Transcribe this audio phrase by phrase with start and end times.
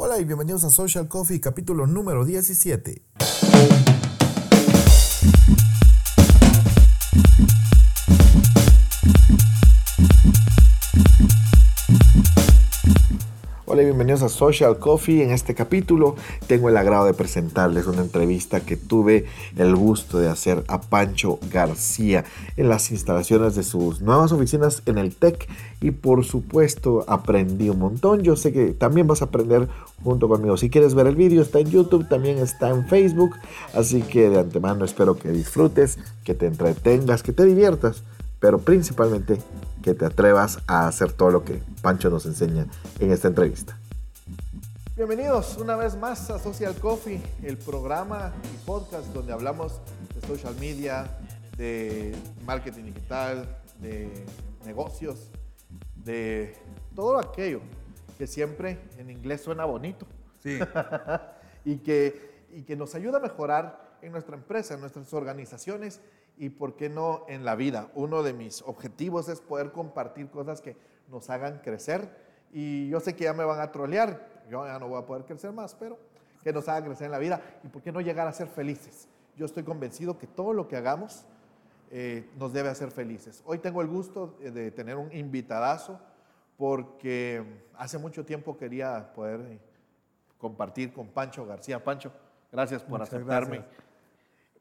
[0.00, 3.02] Hola y bienvenidos a Social Coffee, capítulo número 17.
[13.84, 15.22] Bienvenidos a Social Coffee.
[15.22, 16.16] En este capítulo
[16.46, 19.26] tengo el agrado de presentarles una entrevista que tuve
[19.56, 22.24] el gusto de hacer a Pancho García
[22.56, 25.48] en las instalaciones de sus nuevas oficinas en el TEC
[25.80, 28.22] y por supuesto aprendí un montón.
[28.22, 29.68] Yo sé que también vas a aprender
[30.02, 30.56] junto conmigo.
[30.56, 33.36] Si quieres ver el vídeo está en YouTube, también está en Facebook,
[33.74, 38.02] así que de antemano espero que disfrutes, que te entretengas, que te diviertas,
[38.40, 39.38] pero principalmente
[39.82, 42.66] que te atrevas a hacer todo lo que Pancho nos enseña
[43.00, 43.78] en esta entrevista.
[44.96, 49.80] Bienvenidos una vez más a Social Coffee, el programa y podcast donde hablamos
[50.14, 51.18] de social media,
[51.56, 52.14] de
[52.44, 54.24] marketing digital, de
[54.64, 55.30] negocios,
[55.94, 56.56] de
[56.94, 57.60] todo aquello
[58.16, 60.06] que siempre en inglés suena bonito.
[60.42, 60.58] Sí.
[61.64, 66.00] y, que, y que nos ayuda a mejorar en nuestra empresa, en nuestras organizaciones
[66.38, 67.88] y por qué no en la vida.
[67.94, 70.76] Uno de mis objetivos es poder compartir cosas que
[71.08, 72.08] nos hagan crecer
[72.52, 75.24] y yo sé que ya me van a trolear, yo ya no voy a poder
[75.24, 75.98] crecer más, pero
[76.42, 79.08] que nos hagan crecer en la vida y por qué no llegar a ser felices.
[79.36, 81.24] Yo estoy convencido que todo lo que hagamos
[81.90, 83.42] eh, nos debe hacer felices.
[83.46, 85.98] Hoy tengo el gusto de tener un invitadazo
[86.56, 87.44] porque
[87.76, 89.58] hace mucho tiempo quería poder eh,
[90.38, 91.82] compartir con Pancho García.
[91.82, 92.12] Pancho,
[92.52, 93.58] gracias por Muchas aceptarme.
[93.58, 93.76] gracias.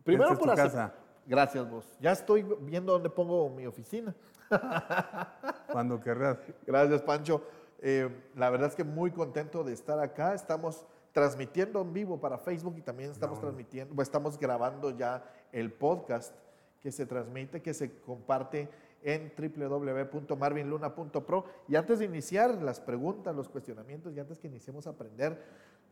[0.03, 0.93] Primero por tu acep- casa.
[1.27, 1.85] Gracias vos.
[1.99, 4.15] Ya estoy viendo dónde pongo mi oficina.
[5.71, 6.37] Cuando querrás.
[6.65, 7.43] Gracias, Pancho.
[7.79, 10.33] Eh, la verdad es que muy contento de estar acá.
[10.33, 15.73] Estamos transmitiendo en vivo para Facebook y también estamos transmitiendo, pues, estamos grabando ya el
[15.73, 16.33] podcast
[16.81, 18.69] que se transmite, que se comparte
[19.03, 21.45] en www.marvinluna.pro.
[21.67, 25.43] Y antes de iniciar las preguntas, los cuestionamientos y antes que iniciemos a aprender,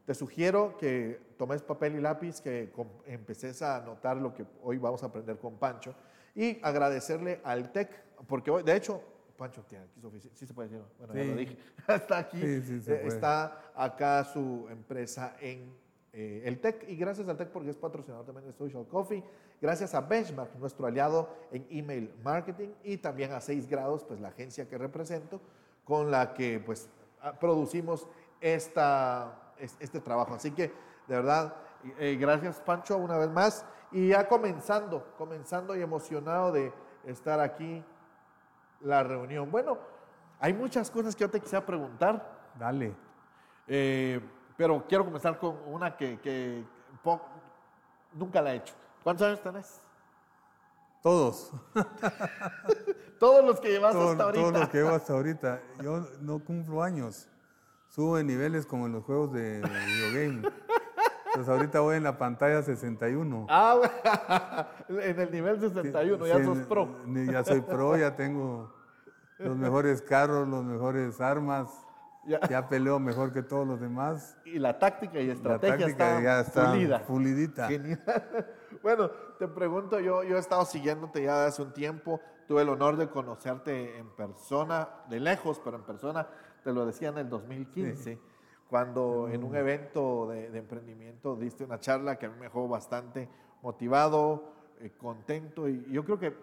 [0.05, 2.71] te sugiero que tomes papel y lápiz, que
[3.07, 5.95] empeces a anotar lo que hoy vamos a aprender con Pancho
[6.35, 7.89] y agradecerle al TEC,
[8.27, 9.01] porque hoy, de hecho,
[9.37, 11.57] Pancho tiene aquí su oficina, sí se puede decir, bueno, ya lo dije,
[11.87, 13.07] está aquí, Sí, sí eh, puede.
[13.07, 15.73] está acá su empresa en
[16.13, 19.23] eh, el TEC y gracias al TEC porque es patrocinador también de Social Coffee,
[19.61, 24.29] gracias a Benchmark, nuestro aliado en email marketing y también a 6 grados, pues la
[24.29, 25.41] agencia que represento,
[25.83, 26.87] con la que pues
[27.39, 28.07] producimos
[28.39, 30.35] esta, es- este trabajo.
[30.35, 30.73] Así que
[31.07, 31.55] de verdad,
[31.99, 36.73] eh, gracias Pancho una vez más y ya comenzando, comenzando y emocionado de
[37.05, 37.83] estar aquí
[38.81, 39.49] la reunión.
[39.51, 39.77] Bueno,
[40.39, 42.35] hay muchas cosas que yo te quisiera preguntar.
[42.57, 42.95] Dale.
[43.67, 44.19] Eh,
[44.57, 46.63] pero quiero comenzar con una que,
[48.13, 48.73] nunca la he hecho.
[49.03, 49.81] ¿Cuántos años tenés?
[51.01, 51.51] Todos.
[53.19, 54.41] Todos los que llevas hasta ahorita.
[54.41, 55.61] Todos los que llevo hasta ahorita.
[55.81, 57.29] Yo no cumplo años.
[57.95, 60.41] Subo de niveles como en los juegos de videogame.
[61.33, 63.47] Pues ahorita voy en la pantalla 61.
[63.49, 66.89] Ah, en el nivel 61, ya Sí, sos pro.
[67.07, 68.69] Ya soy pro, ya tengo
[69.37, 71.69] los mejores carros, los mejores armas.
[72.25, 72.41] Ya.
[72.49, 74.37] Ya peleo mejor que todos los demás.
[74.43, 77.05] Y la táctica y La estrategia táctica está, ya está pulida.
[77.05, 77.67] pulidita.
[77.69, 78.03] Genial.
[78.83, 82.97] Bueno, te pregunto, yo, yo he estado siguiéndote ya hace un tiempo, tuve el honor
[82.97, 86.27] de conocerte en persona, de lejos, pero en persona,
[86.65, 88.19] te lo decía en el 2015,
[88.67, 92.67] cuando en un evento de, de emprendimiento diste una charla que a mí me dejó
[92.67, 93.29] bastante
[93.61, 96.35] motivado, eh, contento, y yo creo que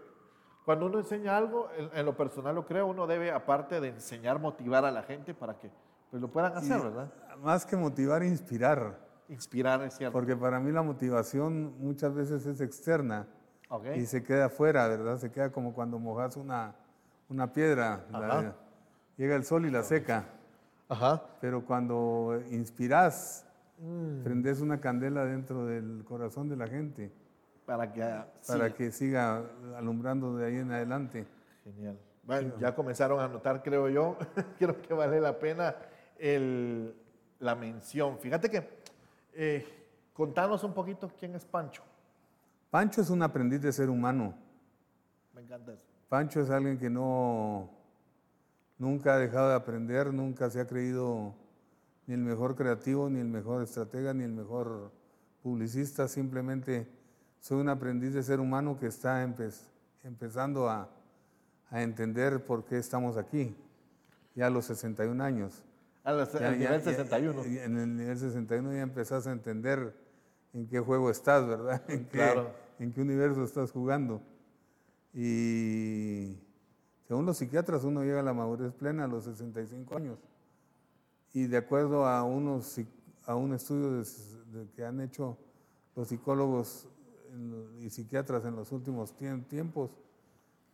[0.64, 4.38] cuando uno enseña algo, en, en lo personal lo creo, uno debe, aparte de enseñar,
[4.38, 5.72] motivar a la gente para que
[6.08, 7.12] pues, lo puedan hacer, Y ¿verdad?
[7.42, 9.00] Más que motivar, inspirar.
[9.28, 10.12] Inspirar, es cierto.
[10.12, 13.26] Porque para mí la motivación muchas veces es externa
[13.70, 13.86] Ok.
[13.96, 15.16] y se queda afuera, ¿verdad?
[15.18, 16.76] Se queda como cuando mojas una,
[17.28, 18.54] una piedra, la-.
[19.22, 20.24] Llega el sol y la seca.
[20.88, 21.22] Ajá.
[21.40, 23.46] Pero cuando inspiras,
[23.78, 24.22] Mm.
[24.24, 27.10] prendes una candela dentro del corazón de la gente
[27.66, 28.70] Para que para siga.
[28.74, 29.42] que siga
[29.76, 31.26] alumbrando de ahí en adelante.
[31.64, 31.96] Genial.
[32.24, 34.16] Bueno, ya comenzaron a notar, creo yo.
[34.58, 35.74] creo que vale la pena
[36.18, 36.94] el-
[37.40, 38.18] la mención.
[38.18, 38.68] Fíjate que,
[39.34, 39.66] eh,
[40.12, 41.82] contanos un poquito quién es Pancho.
[42.70, 44.34] Pancho es un aprendiz de ser humano.
[45.34, 45.86] Me encanta eso.
[46.08, 47.68] Pancho es alguien que no
[48.82, 51.34] nunca ha dejado de aprender, nunca se ha creído
[52.08, 54.90] ni el mejor creativo, ni el mejor estratega, ni el mejor
[55.40, 56.08] publicista.
[56.08, 56.88] Simplemente
[57.38, 59.54] soy un aprendiz de ser humano que está empe-
[60.02, 60.90] empezando a,
[61.70, 63.54] a entender por qué estamos aquí,
[64.34, 65.62] ya a los 61 años.
[66.02, 67.44] A los- Ya- ya- nivel ya- 61.
[67.44, 69.94] ya- en el nivel 61 ya empezás a entender
[70.52, 71.80] en qué juego estás, ¿verdad?
[71.88, 72.50] En qué, Claro.
[72.80, 74.20] en qué universo estás jugando.
[75.14, 76.36] Y
[77.06, 80.18] según los psiquiatras, uno llega a la madurez plena a los 65 años.
[81.32, 82.78] y de acuerdo a, unos,
[83.24, 84.02] a un estudio
[84.74, 85.38] que han hecho
[85.96, 86.88] los psicólogos
[87.80, 89.14] y psiquiatras en los últimos
[89.48, 89.90] tiempos,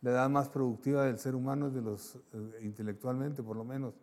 [0.01, 3.93] la edad más productiva del ser humano es de los, eh, intelectualmente por lo menos,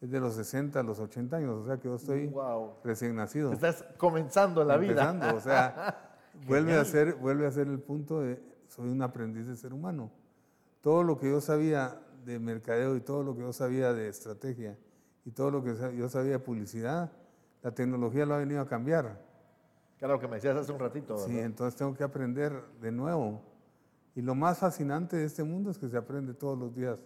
[0.00, 2.32] es de los 60 a los 80 años, o sea que yo estoy
[2.84, 3.52] recién nacido.
[3.52, 5.32] Estás comenzando la vida.
[5.34, 9.56] o sea, vuelve a, ser, vuelve a ser el punto de, soy un aprendiz de
[9.56, 10.10] ser humano.
[10.84, 14.78] Todo lo que yo sabía de mercadeo y todo lo que yo sabía de estrategia
[15.24, 17.10] y todo lo que yo sabía de publicidad,
[17.62, 19.18] la tecnología lo ha venido a cambiar.
[19.98, 21.16] Claro, que me decías hace un ratito.
[21.16, 23.40] Sí, entonces tengo que aprender de nuevo.
[24.14, 27.02] Y lo más fascinante de este mundo es que se aprende todos los días.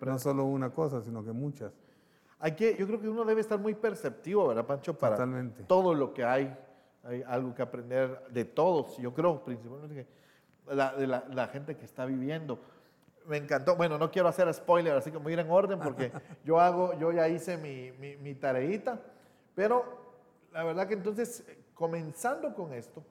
[0.00, 1.74] No solo una cosa, sino que muchas.
[2.38, 4.96] Hay que, yo creo que uno debe estar muy perceptivo, ¿verdad, Pancho?
[4.96, 5.18] Para
[5.66, 6.56] todo lo que hay.
[7.02, 8.96] Hay algo que aprender de todos.
[8.96, 10.06] Yo creo principalmente
[10.72, 12.58] la, de la, gente que está viviendo.
[13.26, 13.76] Me encantó.
[13.76, 16.12] Bueno, no quiero hacer spoiler, así que voy a ir en orden porque
[16.44, 19.00] yo hago, yo ya hice mi, mi, mi tareita.
[19.54, 19.84] Pero
[20.52, 21.44] la verdad que entonces,
[21.74, 23.02] comenzando con esto,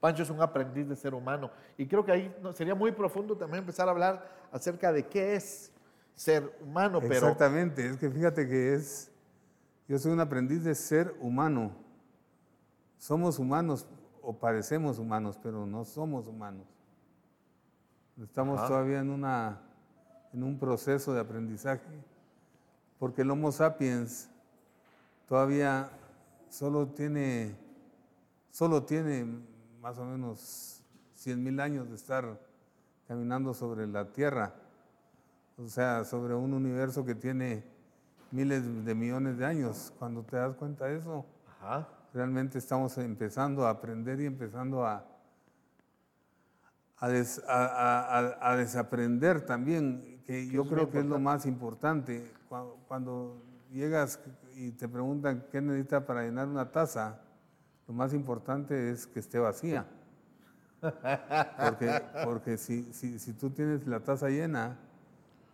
[0.00, 1.50] Pancho es un aprendiz de ser humano.
[1.76, 5.72] Y creo que ahí sería muy profundo también empezar a hablar acerca de qué es
[6.14, 7.00] ser humano.
[7.00, 7.14] Pero...
[7.14, 9.10] Exactamente, es que fíjate que es,
[9.88, 11.72] yo soy un aprendiz de ser humano.
[12.96, 13.86] Somos humanos
[14.22, 16.66] o parecemos humanos, pero no somos humanos.
[18.22, 19.60] Estamos todavía en, una,
[20.32, 22.02] en un proceso de aprendizaje,
[22.98, 24.28] porque el Homo sapiens
[25.28, 25.88] todavía
[26.48, 27.54] solo tiene,
[28.50, 29.24] solo tiene
[29.80, 30.82] más o menos
[31.14, 32.40] 100 mil años de estar
[33.06, 34.52] caminando sobre la Tierra,
[35.56, 37.62] o sea, sobre un universo que tiene
[38.32, 39.92] miles de millones de años.
[39.96, 41.24] Cuando te das cuenta de eso,
[42.12, 45.06] realmente estamos empezando a aprender y empezando a,
[47.00, 52.32] a, desaprender también, que yo creo que es lo más importante.
[52.88, 54.18] Cuando, llegas
[54.54, 57.20] y te preguntan qué necesitas para llenar una taza,
[57.86, 59.86] lo más importante es que esté vacía.
[60.80, 64.78] Porque, porque si, si, si, tú tienes la taza llena,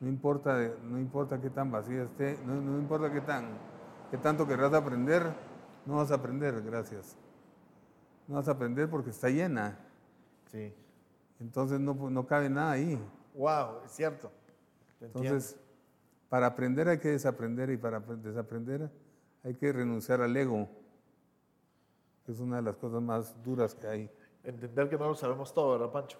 [0.00, 3.46] no importa, no importa qué tan vacía esté, no, no importa qué, tan,
[4.11, 5.23] qué tanto querrás aprender,
[5.87, 7.17] no vas a aprender, gracias.
[8.29, 9.79] No vas a aprender porque está llena.
[10.52, 10.73] Sí.
[11.40, 12.98] Entonces no, no cabe nada ahí.
[13.34, 14.31] Wow, es cierto.
[15.00, 15.56] Entonces,
[16.28, 18.90] para aprender hay que desaprender y para desaprender
[19.42, 20.69] hay que renunciar al ego
[22.32, 24.10] es una de las cosas más duras que hay.
[24.42, 26.19] Entender que no lo sabemos todo, ¿verdad, Pancho?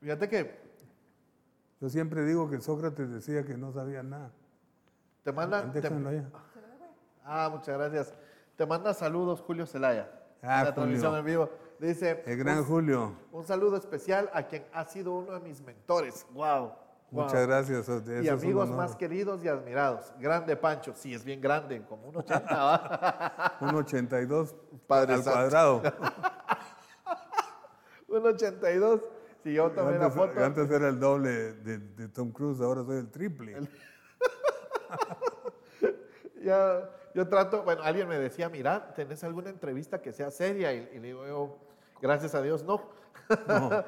[0.00, 0.64] Fíjate que...
[1.80, 4.30] Yo siempre digo que Sócrates decía que no sabía nada.
[5.22, 5.70] Te manda...
[7.24, 8.14] Ah, muchas gracias.
[8.56, 10.10] Te manda saludos Julio Zelaya.
[10.42, 11.48] Ah, la transmisión en vivo.
[11.84, 12.22] Dice...
[12.26, 13.12] El gran Julio.
[13.30, 16.26] Un saludo especial a quien ha sido uno de mis mentores.
[16.32, 16.72] ¡Wow!
[17.10, 17.88] Muchas gracias.
[18.22, 20.12] y amigos más queridos y admirados.
[20.18, 23.58] Grande Pancho, sí, es bien grande, como un 80.
[23.60, 25.82] un 82 Padre al cuadrado.
[28.08, 29.00] un 82.
[29.44, 30.42] Si yo tomé la foto.
[30.42, 33.60] Antes era el doble de, Tom Cruise, ahora soy el triple.
[36.42, 40.72] ya, yo trato, bueno, alguien me decía, mira, ¿tenés alguna entrevista que sea seria?
[40.72, 41.63] Y, le digo yo,
[42.00, 42.80] gracias a Dios, no.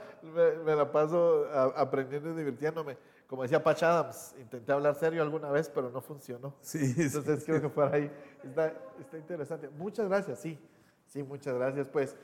[0.64, 5.68] me, la paso aprendiendo y divirtiéndome como decía Patch Adams, intenté hablar serio alguna vez,
[5.68, 6.54] pero no funcionó.
[6.60, 8.10] Sí, Entonces creo que por ahí
[8.42, 9.68] está, está, interesante.
[9.68, 10.58] Muchas gracias, sí,
[11.06, 11.88] sí, muchas gracias.
[11.88, 12.16] Pues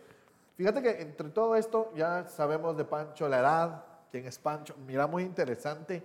[0.56, 4.76] fíjate que entre todo esto ya sabemos de Pancho la edad, quién es Pancho.
[4.86, 6.02] Mira, muy interesante.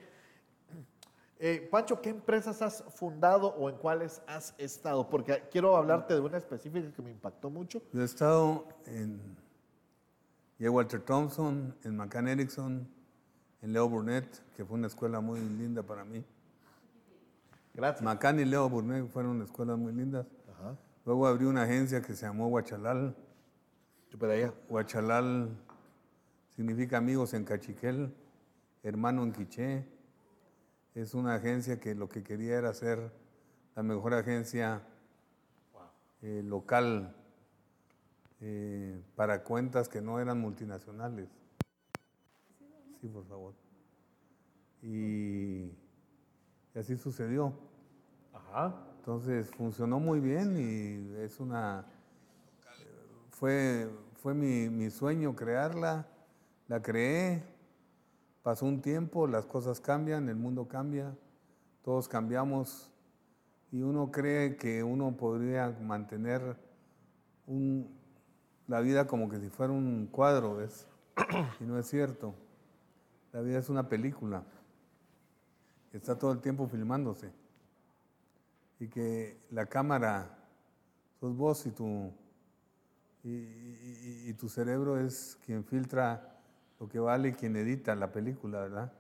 [1.40, 5.08] Eh, Pancho, ¿qué empresas has fundado o en cuáles has estado?
[5.08, 7.84] Porque quiero hablarte de una específica que me impactó mucho.
[7.94, 9.38] Yo he estado en
[10.60, 10.70] J.
[10.72, 12.88] Walter Thompson, en McCann Erickson,
[13.62, 16.24] en Leo Burnett, que fue una escuela muy linda para mí.
[17.74, 18.02] Gracias.
[18.02, 20.26] Macán y Leo Burnett fueron escuelas muy lindas.
[21.06, 23.16] Luego abrí una agencia que se llamó Huachalal.
[24.22, 24.54] allá.
[24.68, 25.56] Huachalal
[26.56, 28.14] significa amigos en Cachiquel,
[28.82, 29.86] hermano en Quiché.
[30.96, 33.12] Es una agencia que lo que quería era ser
[33.76, 34.82] la mejor agencia
[36.24, 37.16] eh, local
[38.42, 41.28] eh, para cuentas que no eran multinacionales.
[43.02, 43.54] Sí, por favor.
[44.82, 45.72] Y,
[46.76, 47.54] así sucedió.
[48.34, 48.76] Ajá.
[49.00, 51.86] Entonces funcionó muy bien y es una.
[53.32, 56.08] Fue, fue mi, mi sueño crearla,
[56.68, 57.44] la creé,
[58.42, 61.16] pasó un tiempo, las cosas cambian, el mundo cambia,
[61.84, 62.92] todos cambiamos
[63.72, 66.58] y uno cree que uno podría mantener
[67.46, 67.97] un,
[68.68, 70.88] la vida como que si fuera un cuadro, ¿ves?
[71.60, 72.36] Y no es cierto.
[73.32, 74.44] La vida es una película.
[75.94, 77.32] Está todo el tiempo filmándose.
[78.80, 80.38] y que la cámara
[81.20, 82.12] sos vos y tu,
[83.24, 86.38] y, tu cerebro es quien filtra
[86.80, 88.94] lo que vale y quien edita la película, ¿verdad?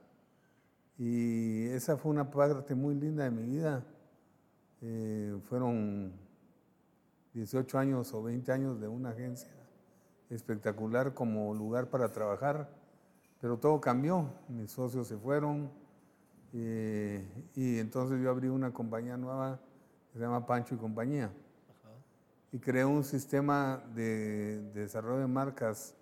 [0.98, 3.86] Y esa fue una parte muy linda de mi vida.
[4.82, 6.12] Eh, fueron
[7.34, 9.57] 18 años o 20 años de una agencia
[10.30, 12.70] espectacular como lugar para trabajar,
[13.40, 14.30] pero todo cambió.
[14.48, 15.72] Mis socios se fueron
[16.54, 19.60] eh, y entonces yo abrí una compañía nueva
[20.12, 21.32] que se llama Pancho y Compañía.
[22.52, 25.96] Y creé un sistema de, de desarrollo de marcas,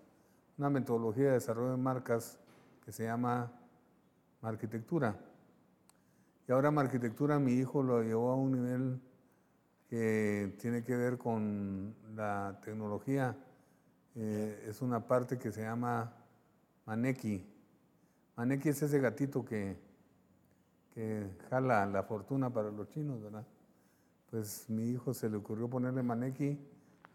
[0.58, 2.38] una metodología de desarrollo de marcas
[2.86, 3.51] que se llama
[4.41, 5.20] arquitectura.
[6.48, 9.01] Y ahora mi arquitectura mi hijo lo llevó a un nivel
[9.89, 13.36] que tiene que ver con la tecnología.
[14.15, 16.13] Eh, es una parte que se llama
[16.86, 17.45] Maneki.
[18.38, 19.77] Maneki es ese gatito que,
[20.93, 23.45] que jala la fortuna para los chinos, ¿verdad?
[24.31, 26.57] Pues mi hijo se le ocurrió ponerle Maneki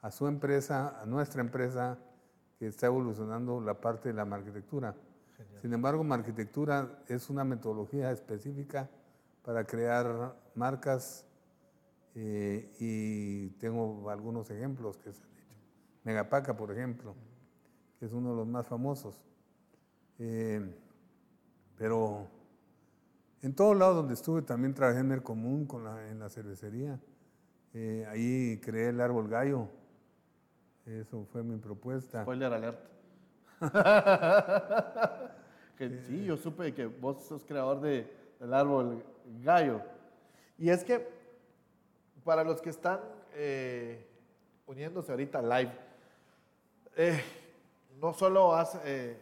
[0.03, 1.99] a su empresa, a nuestra empresa,
[2.59, 4.95] que está evolucionando la parte de la arquitectura.
[5.63, 8.89] Sin embargo, mi arquitectura es una metodología específica
[9.43, 11.25] para crear marcas
[12.15, 15.30] eh, y tengo algunos ejemplos que se.
[16.05, 17.15] Megapaca, por ejemplo,
[17.99, 19.23] que es uno de los más famosos.
[20.19, 20.61] Eh,
[21.77, 22.27] pero
[23.43, 26.99] en todos lados donde estuve también trabajé en el común, con en la cervecería.
[27.73, 29.69] Eh, ahí creé el árbol gallo.
[30.87, 32.23] Eso fue mi propuesta.
[32.23, 32.91] Spoiler alert.
[36.07, 39.05] sí, yo supe que vos sos creador de, del árbol
[39.43, 39.81] gallo.
[40.59, 41.07] Y es que
[42.25, 43.01] para los que están
[43.35, 44.07] eh,
[44.67, 45.73] uniéndose ahorita live,
[47.03, 47.25] eh,
[47.99, 49.19] no solo has, eh,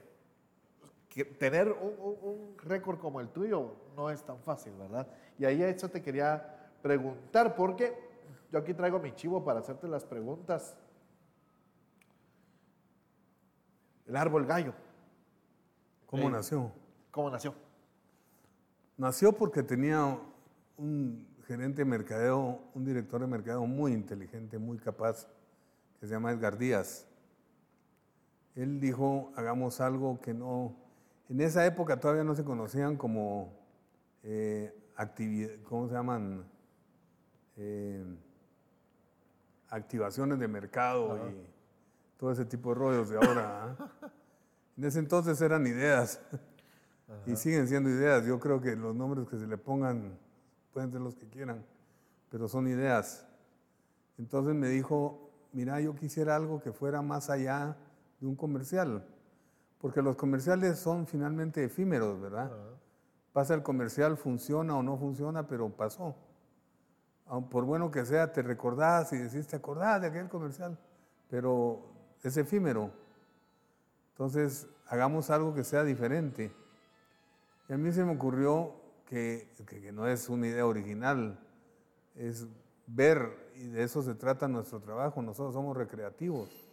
[1.38, 5.06] tener un, récord como el tuyo no es tan fácil, ¿verdad?
[5.38, 7.96] Y ahí eso te quería preguntar, porque
[8.50, 10.76] yo aquí traigo mi chivo para hacerte las preguntas.
[14.06, 14.74] El árbol gallo.
[16.06, 16.72] ¿Cómo nació?
[17.12, 17.54] ¿Cómo nació?
[18.96, 20.18] Nació porque tenía
[20.76, 25.28] un gerente de mercadeo, un director de mercadeo muy inteligente, muy capaz,
[26.00, 27.08] que se llama Edgar Díaz.
[28.58, 30.74] Él dijo, hagamos algo que no...
[31.28, 33.52] En esa época todavía no se conocían como
[34.24, 36.44] eh, actividades, ¿cómo se llaman?
[37.56, 38.04] Eh,
[39.68, 41.36] activaciones de mercado y
[42.16, 43.76] todo ese tipo de rollos de ahora.
[43.78, 44.10] ¿ah?
[44.76, 46.20] En ese entonces eran ideas
[47.26, 48.26] y siguen siendo ideas.
[48.26, 50.18] Yo creo que los nombres que se le pongan
[50.72, 51.64] pueden ser los que quieran,
[52.28, 53.24] pero son ideas.
[54.18, 57.76] Entonces me dijo, mira, yo quisiera algo que fuera más allá
[58.20, 59.04] de un comercial,
[59.80, 62.50] porque los comerciales son finalmente efímeros, ¿verdad?
[63.32, 66.16] Pasa el comercial, funciona o no funciona, pero pasó.
[67.50, 70.78] Por bueno que sea, te recordás y decís, te acordás de aquel comercial,
[71.28, 71.82] pero
[72.22, 72.90] es efímero.
[74.12, 76.50] Entonces, hagamos algo que sea diferente.
[77.68, 78.74] Y a mí se me ocurrió
[79.08, 79.48] que,
[79.92, 81.38] no es una idea original,
[82.14, 82.46] es
[82.86, 86.67] ver, y de eso se trata nuestro trabajo, nosotros somos recreativos,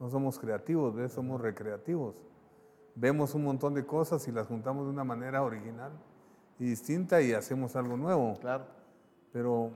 [0.00, 1.12] no somos creativos, ¿ves?
[1.12, 2.16] somos recreativos.
[2.96, 5.92] Vemos un montón de cosas y las juntamos de una manera original
[6.58, 8.36] y distinta y hacemos algo nuevo.
[8.40, 8.64] Claro.
[9.32, 9.70] Pero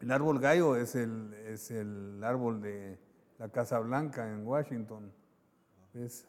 [0.00, 2.98] el árbol gallo es el, es el árbol de
[3.38, 5.12] la Casa Blanca en Washington
[5.96, 6.26] entonces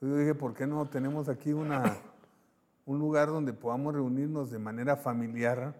[0.00, 1.96] yo dije, ¿por qué no tenemos aquí una,
[2.84, 5.74] un lugar donde podamos reunirnos de manera familiar,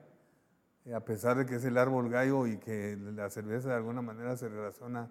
[0.86, 4.00] eh, a pesar de que es el árbol gallo y que la cerveza de alguna
[4.00, 5.10] manera se relaciona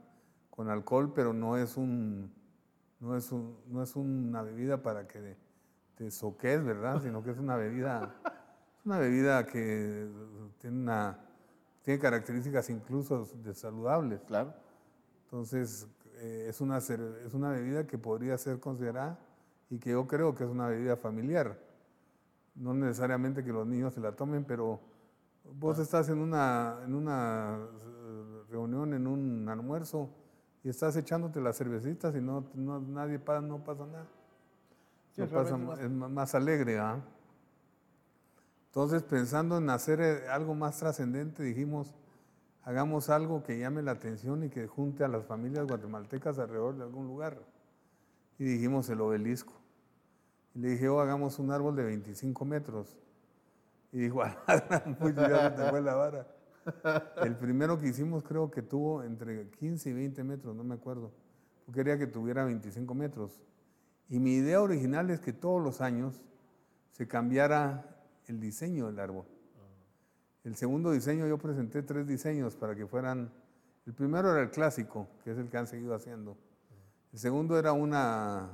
[0.58, 2.34] con alcohol, pero no es, un,
[3.00, 5.38] no es, no es una bebida para que
[5.96, 7.00] te soques, ¿verdad?
[7.04, 8.16] Sino que es una bebida,
[8.84, 10.10] una bebida que
[10.58, 11.20] tiene, una,
[11.84, 14.20] tiene características incluso de saludables.
[14.22, 14.52] Claro.
[15.26, 19.20] Entonces, eh, es, una, es una bebida que podría ser considerada
[19.70, 21.56] y que yo creo que es una bebida familiar.
[22.56, 24.80] No necesariamente que los niños se la tomen, pero
[25.60, 30.10] vos estás en una, en una eh, reunión, en un almuerzo,
[30.68, 34.06] y estás echándote las cervecitas y no, nadie pasa, no pasa nada.
[35.16, 36.78] es más, alegre.
[36.78, 37.00] ¿ah?
[38.66, 41.96] Entonces, pensando en hacer eh, algo más trascendente, dijimos,
[42.64, 46.84] hagamos algo que llame la atención y que junte a las familias guatemaltecas alrededor de
[46.84, 47.38] algún lugar.
[48.38, 49.54] Y dijimos el obelisco.
[50.54, 52.98] Y le dije, oh, hagamos un árbol de 25 metros.
[53.94, 54.20] Y dijo,
[55.00, 56.28] pues ya te fue la vara.
[57.24, 61.12] El primero que hicimos creo que tuvo entre 15 y 20 metros, no me acuerdo.
[61.68, 63.42] Yo quería que tuviera 25 metros.
[64.10, 66.22] Y mi idea original es que todos los años
[66.92, 67.86] se cambiara
[68.28, 69.26] el diseño del árbol.
[70.44, 73.32] El segundo diseño yo presenté tres diseños para que fueran,
[73.86, 76.38] el primero era el clásico, que es el que han seguido haciendo.
[77.12, 78.50] El segundo era una,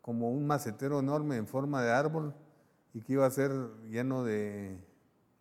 [0.00, 2.34] como un macetero enorme en forma de árbol
[2.94, 3.52] y que iba a ser
[3.90, 4.78] lleno de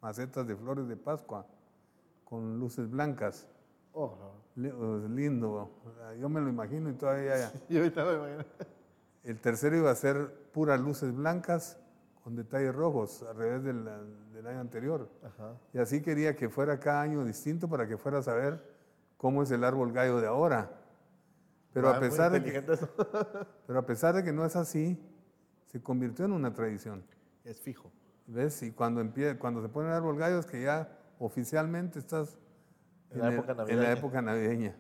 [0.01, 1.47] macetas de flores de Pascua
[2.25, 3.47] con luces blancas.
[3.93, 4.13] Oh,
[4.55, 4.73] Li-
[5.09, 5.69] Lindo,
[6.19, 7.51] yo me lo imagino y todavía...
[7.69, 8.45] Y ahorita me imagino.
[9.23, 11.77] El tercero iba a ser puras luces blancas
[12.23, 13.85] con detalles rojos, al revés del,
[14.33, 15.09] del año anterior.
[15.23, 15.53] Ajá.
[15.73, 18.61] Y así quería que fuera cada año distinto para que fuera a saber
[19.17, 20.71] cómo es el árbol gallo de ahora.
[21.73, 22.89] Pero, Ah, a muy pesar de que, eso.
[23.67, 24.99] pero a pesar de que no es así,
[25.67, 27.03] se convirtió en una tradición.
[27.43, 27.91] Es fijo.
[28.27, 28.63] ¿Ves?
[28.63, 32.37] Y cuando, empie- cuando se pone el árbol gallo es que ya oficialmente estás
[33.11, 33.91] En la el- época en la navideña.
[33.91, 34.75] época navideña.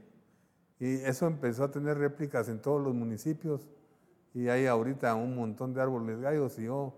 [0.79, 3.69] Y eso empezó a tener réplicas en todos los municipios
[4.33, 6.93] y hay ahorita un montón de árboles gallos y yo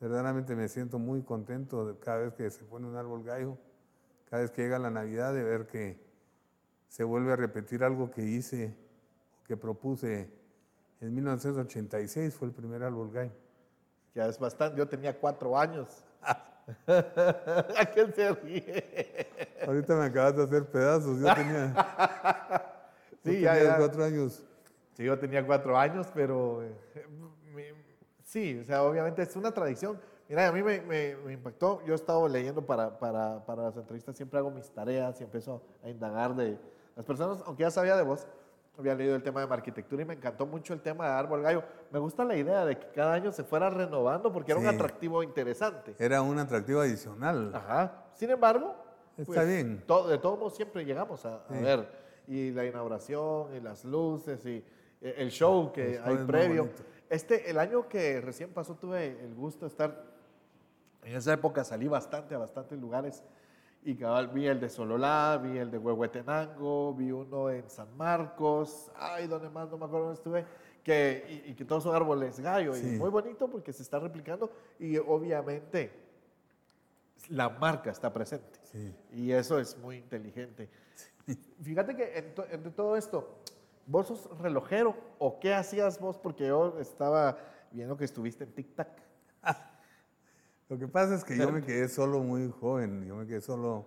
[0.00, 3.56] verdaderamente me siento muy contento de cada vez que se pone un árbol gallo,
[4.28, 6.00] cada vez que llega la Navidad de ver que
[6.88, 8.74] se vuelve a repetir algo que hice,
[9.46, 10.28] que propuse
[11.00, 13.32] en 1986, fue el primer árbol gallo.
[14.14, 14.76] Ya es bastante.
[14.76, 16.04] Yo tenía cuatro años.
[16.86, 19.28] ¿A qué se ríe?
[19.66, 21.74] Ahorita me acabas de hacer pedazos, yo tenía,
[23.24, 23.78] yo Sí, ya, tenía ya.
[23.78, 24.42] cuatro años.
[24.94, 27.74] Sí, yo tenía cuatro años, pero eh,
[28.24, 29.98] sí, o sea, obviamente es una tradición.
[30.28, 31.82] Mira, a mí me, me- me impactó.
[31.84, 35.62] Yo he estado leyendo para, para, para las entrevistas, siempre hago mis tareas y empiezo
[35.82, 36.56] a indagar de
[36.96, 38.26] las personas, aunque ya sabía de vos,
[38.80, 41.62] había leído el tema de arquitectura y me encantó mucho el tema de árbol gallo.
[41.90, 44.74] Me gusta la idea de que cada año se fuera renovando porque era un Sí.
[44.74, 45.94] atractivo interesante.
[45.98, 47.52] Era un atractivo adicional.
[47.54, 48.04] Ajá.
[48.14, 48.74] Sin embargo,
[49.16, 49.82] pues, Está bien.
[49.86, 51.62] to- de todos modos siempre llegamos a, a Sí.
[51.62, 51.88] ver
[52.26, 54.64] y la inauguración y las luces y
[55.02, 56.68] eh, el show que El show hay es previo.
[57.08, 60.04] Este, el año que recién pasó tuve el gusto de estar
[61.02, 63.24] en esa época salí bastante a bastantes lugares
[63.82, 68.90] y cabal vi el de Sololá, vi el de Huehuetenango, vi uno en San Marcos,
[68.96, 70.44] ay, donde más no me acuerdo dónde estuve,
[70.84, 72.86] que, y, y que todos son árboles gallo y Sí.
[72.98, 75.90] muy bonito porque se está replicando y obviamente
[77.28, 78.58] la marca está presente.
[78.64, 78.94] Sí.
[79.12, 80.68] Y eso es muy inteligente.
[81.62, 83.38] Fíjate que en entre todo esto,
[83.86, 86.18] ¿vos sos relojero o qué hacías vos?
[86.18, 87.36] Porque yo estaba
[87.70, 88.88] viendo que estuviste en Tic Tac.
[90.70, 93.86] Lo que pasa es que yo me quedé solo muy joven, yo me quedé solo.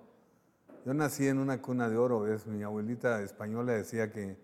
[0.86, 2.46] Yo nací en una cuna de oro, ¿ves?
[2.46, 4.38] Mi abuelita española decía que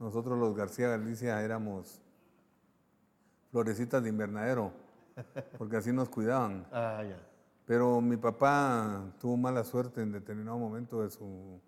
[0.00, 2.02] nosotros los García Galicia éramos
[3.52, 4.72] florecitas de invernadero,
[5.56, 6.66] porque así nos cuidaban.
[6.72, 7.16] Ah, ya.
[7.64, 11.60] Pero mi papá tuvo mala suerte en determinado momento de su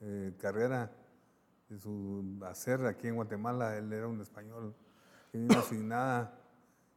[0.00, 0.90] eh, carrera,
[1.68, 3.76] de su hacer aquí en Guatemala.
[3.76, 4.74] Él era un español
[5.30, 6.36] que vino sin nada.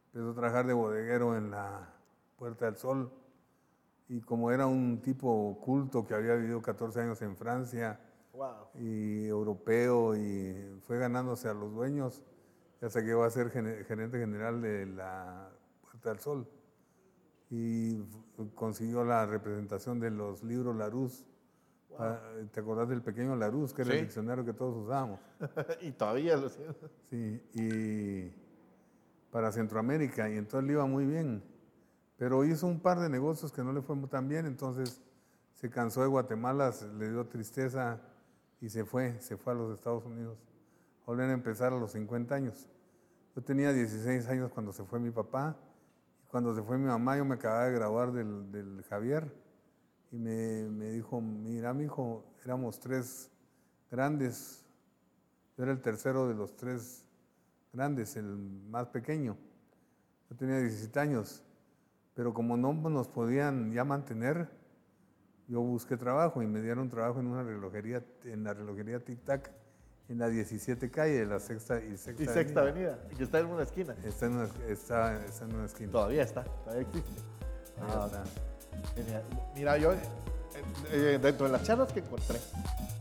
[0.06, 1.93] Empezó a trabajar de bodeguero en la
[2.44, 3.10] Puerta del Sol.
[4.06, 7.98] Y como era un tipo culto que había vivido 14 años en Francia
[8.34, 8.50] Wow.
[8.74, 12.22] y europeo y fue ganándose a los dueños,
[12.82, 15.48] ya se llegó a ser gerente general de la
[15.80, 16.46] Puerta del Sol
[17.48, 18.02] y
[18.54, 21.24] consiguió la representación de los libros Larousse.
[21.98, 22.18] Ah,
[22.52, 23.96] ¿Te acordás del pequeño Larousse, que era Sí.
[23.98, 25.20] el diccionario que todos usábamos?
[25.80, 26.90] y todavía lo siento.
[27.08, 28.34] Sí, y
[29.30, 31.42] para Centroamérica, y entonces le iba muy bien.
[32.16, 35.00] Pero hizo un par de negocios que no le fue tan bien, entonces
[35.54, 38.00] se cansó de Guatemala, le dio tristeza
[38.60, 40.38] y se fue, se fue a los Estados Unidos.
[41.06, 42.68] Volver a empezar a los 50 años.
[43.34, 45.56] Yo tenía 16 años cuando se fue mi papá,
[46.28, 49.32] cuando se fue mi mamá yo me acababa de graduar del, del Javier,
[50.12, 53.30] y me, me dijo, mira, mi hijo, éramos tres
[53.90, 54.64] grandes,
[55.56, 57.04] yo era el tercero de los tres
[57.72, 58.36] grandes, el
[58.68, 59.36] más pequeño.
[60.30, 61.42] Yo tenía 17 años,
[62.14, 64.48] pero como no nos podían ya mantener,
[65.48, 69.50] yo busqué trabajo y me dieron trabajo en una relojería, en la relojería Tic Tac,
[70.08, 72.94] en la 17 calle de la sexta y sexta, Y Sexta Avenida.
[72.94, 73.94] Avenida, y que está en una esquina.
[74.04, 75.92] Está en una, está, está en una esquina.
[75.92, 77.22] Todavía está, todavía existe.
[77.80, 78.08] Ah.
[78.94, 79.22] Genial.
[79.54, 79.98] Mira, yo, eh,
[80.92, 82.38] eh, dentro de las charlas que encontré,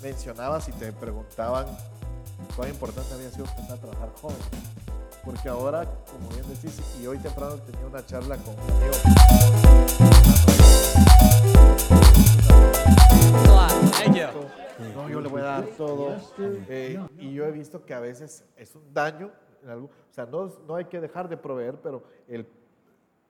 [0.01, 1.65] mencionabas y te preguntaban
[2.55, 4.37] cuán importante había sido empezar a trabajar joven.
[5.23, 10.03] Porque ahora, como bien decís, y hoy temprano tenía una charla con un amigo.
[14.95, 16.15] No, yo le voy a dar todo.
[16.67, 19.31] Eh, y yo he visto que a veces es un daño.
[19.63, 22.45] en algo- o sea, no, no hay que dejar de proveer, pero el,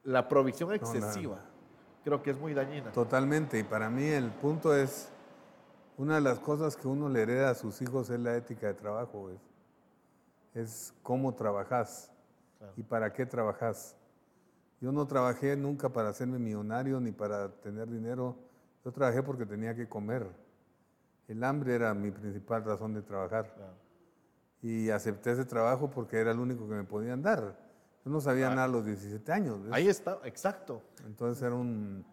[0.03, 1.37] la provisión excesiva
[2.03, 2.91] creo que es muy dañina.
[2.91, 5.09] Totalmente, y para mí el punto es,
[5.95, 8.73] una de las cosas que uno le hereda a sus hijos es la ética de
[8.73, 9.37] trabajo, es,
[10.53, 12.09] es cómo trabajas
[12.59, 12.73] Claro.
[12.77, 13.95] y para qué trabajas.
[14.79, 18.35] Yo no trabajé nunca para hacerme millonario ni para tener dinero,
[18.85, 20.27] Yo trabajé porque tenía que comer.
[21.29, 23.53] El hambre era mi principal razón de trabajar.
[24.61, 27.57] Y acepté ese trabajo porque era el único que me podían dar.
[28.03, 29.63] Yo no sabía nada a los 17 años.
[29.63, 29.71] ¿ves?
[29.71, 30.81] Ahí está, exacto.
[31.05, 32.05] Entonces era un,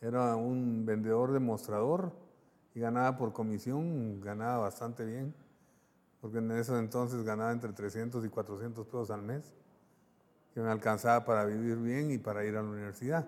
[0.00, 2.12] era un vendedor demostrador
[2.74, 5.34] y ganaba por comisión, ganaba bastante bien,
[6.20, 9.52] porque en ese entonces ganaba entre 300 y 400 pesos al mes,
[10.52, 13.26] que me alcanzaba para vivir bien y para ir a la universidad.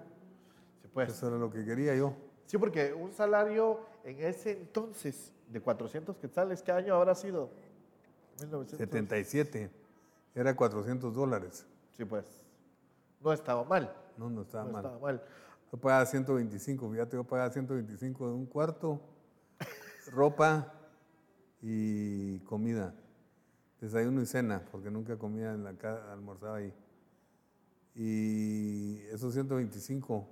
[0.82, 1.08] Sí, pues.
[1.10, 2.14] Eso era lo que quería yo.
[2.46, 7.50] Sí, porque un salario en ese entonces de 400 quetzales, ¿qué año habrá sido?
[8.40, 8.78] 1900.
[8.78, 9.70] 77,
[10.34, 11.66] era 400 dólares.
[11.92, 12.26] Sí, pues.
[13.20, 13.94] No estaba mal.
[14.18, 14.84] No, no estaba no mal.
[14.84, 15.22] estaba mal.
[15.70, 19.00] Yo pagaba 125, fíjate, yo pagaba 125 de un cuarto,
[20.12, 20.81] ropa
[21.62, 22.94] y comida.
[23.80, 26.74] Desayuno y cena, porque nunca comía en la casa, almorzaba ahí.
[27.94, 30.28] Y esos 125,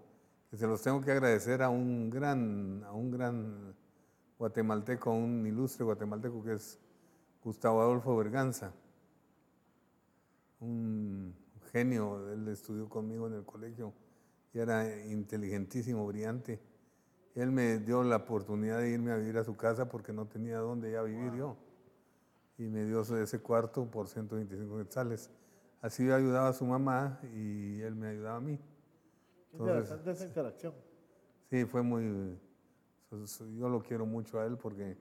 [0.50, 3.74] que se los tengo que agradecer a un gran, a un gran
[4.38, 6.78] guatemalteco, a un ilustre guatemalteco que es
[7.42, 8.72] Gustavo Adolfo Berganza.
[10.60, 11.34] Un
[11.72, 13.92] genio, él estudió conmigo en el colegio
[14.52, 16.60] y era inteligentísimo, brillante.
[17.34, 20.58] Él me dio la oportunidad de irme a vivir a su casa porque no tenía
[20.58, 21.56] dónde ya vivir yo.
[22.58, 25.30] Y me dio ese cuarto por 125 quetzales.
[25.80, 28.58] Así yo ayudaba a su mamá y él me ayudaba a mí.
[29.50, 30.74] Qué interesante esa interacción.
[31.48, 32.38] Sí, fue muy...
[33.58, 34.96] Yo lo quiero mucho a él porque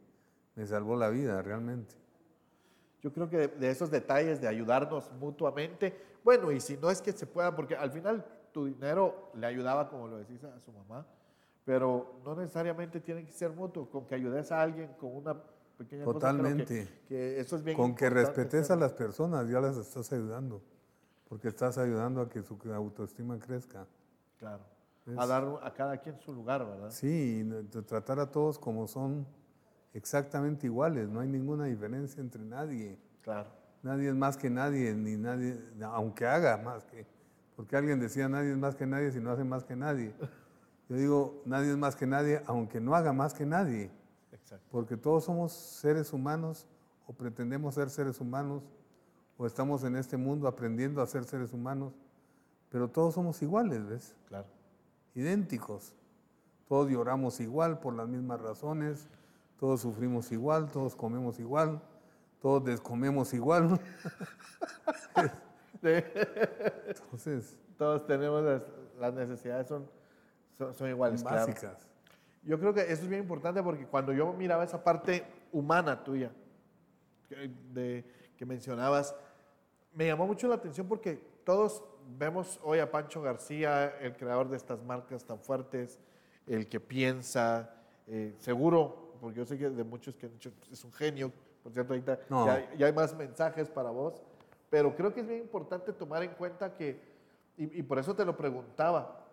[0.56, 1.96] me salvó la vida realmente.
[3.02, 7.02] Yo creo que de, de esos detalles de ayudarnos mutuamente, bueno, y si no es
[7.02, 10.72] que se pueda, porque al final tu dinero le ayudaba, como lo decís, a su
[10.72, 11.06] mamá,
[11.70, 15.36] pero no necesariamente tiene que ser mutuo, con que ayudes a alguien con una
[15.78, 16.18] pequeña cosa.
[16.32, 16.88] creo que- Totalmente.
[17.08, 20.64] que, eso es bien Con que respetes a las personas, ya las estás ayudando.
[21.28, 23.86] Porque estás ayudando a que su autoestima crezca.
[24.40, 24.64] Claro.
[25.06, 26.90] Es- A dar a cada quien su lugar, ¿verdad?
[26.90, 27.48] Sí,
[27.86, 29.28] tratar a todos como son
[29.94, 32.98] exactamente iguales, no hay ninguna diferencia entre nadie.
[33.22, 33.48] Claro.
[33.84, 37.06] Nadie es más que nadie, ni nadie, aunque haga más que.
[37.56, 40.16] Porque alguien decía nadie es más que nadie si no hace más que nadie.
[40.90, 43.92] Yo digo, nadie es más que nadie, aunque no haga más que nadie.
[44.32, 44.66] Exacto.
[44.72, 46.68] Porque todos somos seres humanos
[47.06, 48.64] o pretendemos ser seres humanos
[49.38, 51.94] o estamos en este mundo aprendiendo a ser seres humanos,
[52.70, 54.16] pero todos somos iguales, ¿ves?
[54.28, 54.48] Claro.
[55.16, 55.94] idénticos.
[56.68, 59.08] Todos lloramos igual por las mismas razones,
[59.60, 61.82] todos sufrimos igual, todos comemos igual,
[62.42, 63.80] todos descomemos igual.
[65.82, 68.62] Entonces, Todos tenemos las,
[69.00, 69.88] las necesidades, son,
[70.60, 71.22] son, son iguales.
[71.24, 71.38] claro.
[71.48, 71.88] básicas.
[72.44, 76.32] Yo creo que eso es bien importante porque cuando yo miraba esa parte humana tuya
[77.28, 78.06] que, de-
[78.38, 79.16] que mencionabas,
[79.94, 81.84] me llamó mucho la atención porque todos
[82.18, 86.00] vemos hoy a Pancho García, el creador de estas marcas tan fuertes,
[86.48, 87.74] el que piensa,
[88.08, 91.32] eh, seguro, porque yo sé que de muchos que han dicho, es un genio,
[91.64, 92.46] por cierto, ahorita No.
[92.48, 94.22] ya, ya hay más mensajes para vos,
[94.70, 97.00] pero creo que es bien importante tomar en cuenta que,
[97.58, 99.26] y, y por eso te lo preguntaba,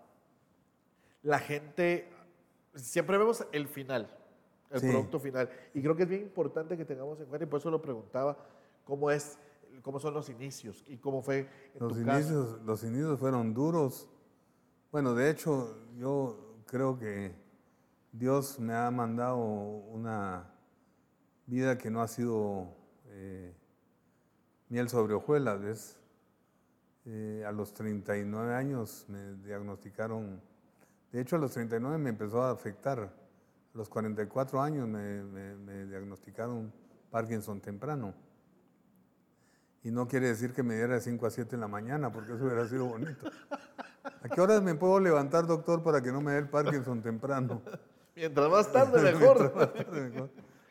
[1.27, 2.09] la gente,
[2.75, 4.09] siempre vemos el final,
[4.71, 4.89] el Sí.
[4.89, 5.51] producto final.
[5.75, 8.37] Y creo que es bien importante que tengamos en cuenta, y por eso lo preguntaba,
[8.85, 9.39] cómo es,
[9.83, 11.41] cómo son los inicios y cómo fue
[11.75, 14.09] en Los tu inicios, los inicios fueron duros.
[14.93, 17.35] Bueno, de hecho, yo creo que
[18.13, 20.49] Dios me ha mandado una
[21.47, 22.69] vida que no ha sido
[23.09, 23.53] eh,
[24.69, 25.61] miel sobre hojuelas.
[25.61, 25.99] ¿ves?
[27.05, 30.41] Eh, a los 39 años me diagnosticaron,
[31.17, 33.11] de hecho a los 39 me empezó a afectar, a
[33.73, 36.71] los 44 años me, me- me diagnosticaron
[37.11, 38.13] Parkinson temprano.
[39.83, 42.35] Y no quiere decir que me diera de 5 a 7 en la mañana, porque
[42.35, 43.31] eso hubiera sido bonito.
[44.05, 47.63] ¿A qué horas me puedo levantar, doctor, para que no me dé el Parkinson temprano?
[48.15, 49.39] Mientras más tarde, mejor.
[49.39, 50.31] Mientras más tarde, mejor.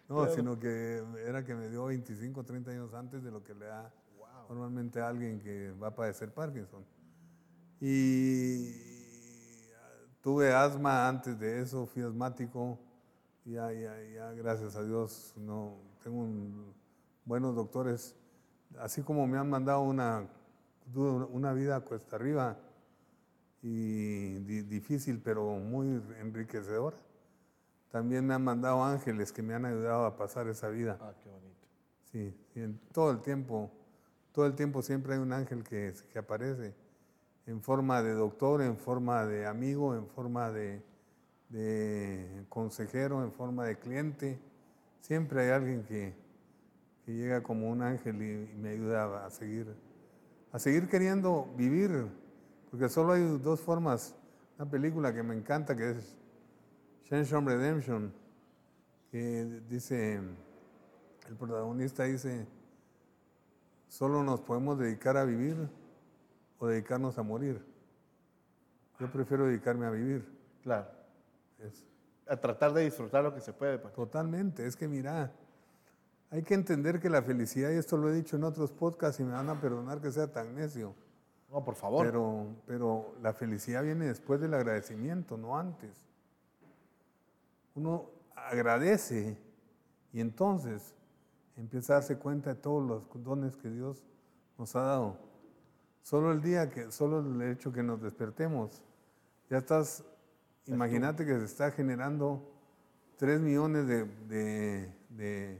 [0.09, 3.65] No, sino que era que me dio 25, 30 años antes de lo que le
[3.65, 3.91] da
[4.47, 6.85] normalmente a alguien que va a padecer Parkinson.
[7.81, 8.94] Y
[10.25, 12.79] tuve asma antes de eso, fui asmático.
[13.45, 16.73] Ya, ya, ya, gracias a Dios, no, tengo un-
[17.25, 18.15] buenos doctores.
[18.79, 20.27] Así como me han mandado una,
[20.95, 22.57] una vida cuesta arriba
[23.61, 26.97] y di- difícil, pero muy enriquecedora.
[27.91, 30.97] También me han mandado ángeles que me han ayudado a pasar esa vida.
[31.01, 31.67] Ah, qué bonito.
[32.11, 33.69] Sí, sí, en todo el tiempo,
[34.31, 36.73] todo el tiempo siempre hay un ángel que, que aparece
[37.47, 40.81] en forma de doctor, en forma de amigo, en forma de,
[42.49, 44.39] consejero, en forma de cliente.
[45.01, 46.15] Siempre hay alguien que,
[47.05, 49.67] que llega como un ángel y, y me ayuda a seguir,
[50.51, 52.07] a seguir queriendo vivir,
[52.71, 54.15] porque solo hay dos formas.
[54.57, 56.15] Una película que me encanta que es
[57.03, 58.11] Shenzhen Redemption,
[59.11, 60.15] que dice,
[61.27, 62.47] el protagonista dice,
[63.87, 65.69] solo nos podemos dedicar a vivir
[66.59, 67.63] o dedicarnos a morir.
[68.99, 70.25] Yo prefiero dedicarme a vivir.
[70.63, 70.87] Claro.
[71.59, 71.83] Es-
[72.27, 73.77] A tratar de disfrutar lo que se puede.
[73.77, 73.95] Pancho.
[73.95, 75.31] Totalmente, es que mira,
[76.31, 79.23] hay que entender que la felicidad, y esto lo he dicho en otros podcasts y
[79.23, 80.95] me van a perdonar que sea tan necio,
[81.51, 82.05] No, por favor.
[82.05, 86.01] pero, pero la felicidad viene después del agradecimiento, no antes.
[87.75, 89.37] Uno agradece
[90.13, 90.95] y entonces
[91.57, 94.03] empieza a darse cuenta de todos los dones que Dios
[94.57, 95.17] nos ha dado.
[96.05, 98.83] Solo el día que, solo el hecho que nos despertemos,
[99.49, 100.05] ya estás,
[100.67, 102.47] imagínate que se está generando
[103.17, 105.59] 3 millones de, de- de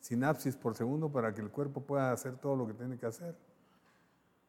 [0.00, 3.34] sinapsis por segundo para que el cuerpo pueda hacer todo lo que tiene que hacer.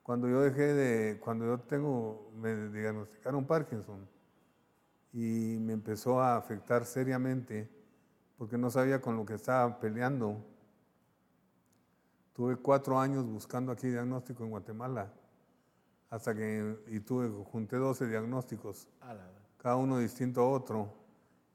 [0.03, 4.05] Cuando yo dejé de, cuando yo tengo, me diagnosticaron Parkinson
[5.13, 7.69] y me empezó a afectar seriamente
[8.37, 10.43] porque no sabía con lo que estaba peleando.
[12.33, 15.13] Tuve cuatro años buscando aquí diagnóstico en Guatemala
[16.11, 18.87] hasta que, y tuve, junté 12 diagnósticos
[19.57, 20.93] cada uno distinto a otro.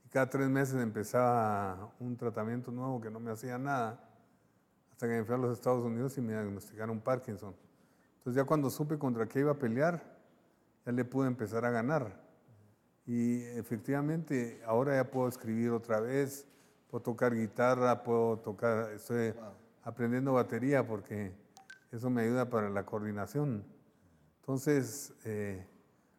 [0.05, 4.01] Y cada tres meses empezaba un tratamiento nuevo que no me hacía nada,
[4.91, 7.55] hasta que me fui a los Estados Unidos y me diagnosticaron Parkinson.
[8.19, 10.03] Entonces ya cuando supe contra qué iba a pelear,
[10.87, 12.25] ya le pude empezar a ganar.
[13.05, 16.47] Y efectivamente ahora ya puedo escribir otra vez,
[16.89, 19.35] puedo tocar guitarra, puedo tocar, estoy
[19.83, 21.33] aprendiendo batería porque
[21.93, 23.76] eso me ayuda para la coordinación.
[24.47, 25.67] Entonces, eh,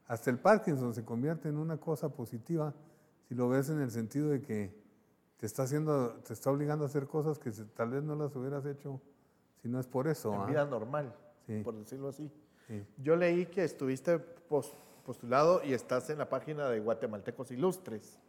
[0.06, 2.74] hasta el Parkinson se convierte en una cosa positiva
[3.30, 4.76] si lo ves en el sentido de que
[5.38, 8.66] te está haciendo, te está obligando a hacer cosas que tal vez no las hubieras
[8.66, 9.00] hecho
[9.62, 10.34] si no es por eso.
[10.34, 10.46] en ¿ah?
[10.46, 11.62] vida normal, Sí.
[11.64, 12.30] por decirlo así.
[12.68, 12.86] Sí.
[12.98, 18.20] Yo leí que estuviste pos- postulado y estás en la página de Guatemaltecos Ilustres.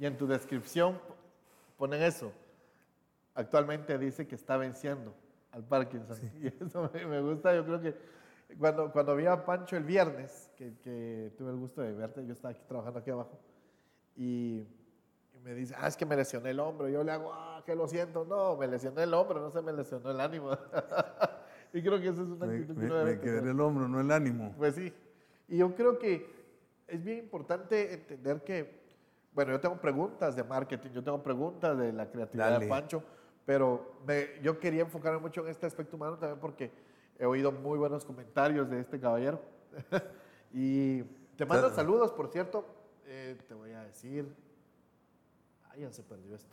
[0.00, 0.98] Y en tu descripción
[1.78, 2.32] ponen eso.
[3.36, 5.14] Actualmente dice que está venciendo
[5.52, 6.18] al Parkinson.
[6.42, 7.54] Y eso me gusta.
[7.54, 7.94] Yo creo que
[8.58, 12.32] cuando, cuando vi a Pancho el viernes, que, que tuve el gusto de verte, yo
[12.32, 13.38] estaba aquí trabajando aquí abajo,
[14.16, 14.66] y,
[15.34, 16.88] y me dice, ah, es que me lesioné el hombro.
[16.88, 18.24] Yo le hago, ah, que lo siento.
[18.24, 20.50] No, me lesioné el hombro, no se me lesionó el ánimo.
[21.72, 24.10] y creo que esa es una Me, actitud me- me quedé el hombro, no el
[24.10, 24.54] ánimo.
[24.56, 24.92] Pues sí.
[25.48, 26.26] Y yo creo que
[26.86, 28.82] es bien importante entender que,
[29.32, 32.66] bueno, yo tengo preguntas de marketing, yo tengo preguntas de la creatividad Dale.
[32.66, 33.02] de Pancho,
[33.46, 36.70] pero me- yo quería enfocarme mucho en este aspecto humano también porque
[37.22, 39.40] he oído muy buenos comentarios de este caballero.
[40.52, 41.02] y
[41.36, 41.74] te mando Claro.
[41.74, 42.64] saludos, por cierto,
[43.06, 44.26] eh, te voy a decir,
[45.70, 46.52] ay, ya se perdió esto.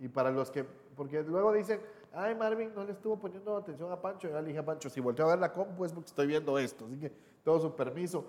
[0.00, 0.64] Y para los que,
[0.96, 1.80] porque luego dicen,
[2.12, 4.28] ay, Marvin no le estuvo poniendo atención a Pancho.
[4.28, 6.58] Yo le dije a Pancho, si volteo a ver la compu es porque estoy viendo
[6.58, 6.84] esto.
[6.86, 7.12] Así que
[7.44, 8.24] todo su permiso.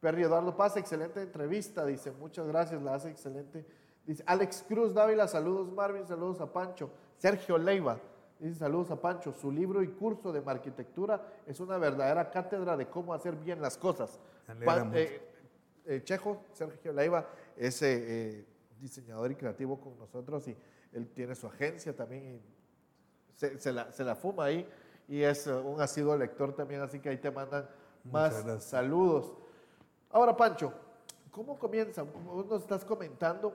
[0.00, 1.86] Perry Eduardo Paz, excelente entrevista.
[1.86, 3.64] Dice, muchas gracias, la hace excelente.
[4.04, 6.90] Dice, Alex Cruz Dávila, saludos Marvin, saludos a Pancho.
[7.16, 7.98] Sergio Leiva,
[8.48, 9.32] dice, saludos a Pancho.
[9.32, 13.76] Su libro y curso de arquitectura es una verdadera cátedra de cómo hacer bien las
[13.76, 14.18] cosas.
[14.92, 15.20] Eh,
[15.86, 18.46] eh, Chejo, Sergio Leiva, es eh,
[18.80, 20.56] diseñador y creativo con nosotros y
[20.92, 22.40] él tiene su agencia también y
[23.34, 24.66] se, se la, se la fuma ahí
[25.08, 27.68] y es eh, un asiduo lector también, así que ahí te mandan
[28.04, 29.32] más saludos.
[30.10, 30.72] Ahora, Pancho,
[31.30, 32.02] ¿cómo comienza?
[32.02, 33.54] Vos nos estás comentando,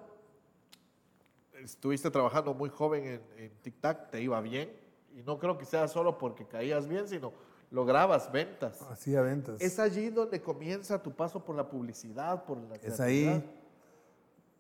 [1.53, 4.71] estuviste trabajando muy joven en, en Tic Tac, te iba bien
[5.15, 7.33] y no creo que sea solo porque caías bien, sino
[7.71, 8.81] lograbas ventas.
[8.89, 9.61] Hacía ventas.
[9.61, 13.43] Es allí donde comienza tu paso por la publicidad, por la Es ahí.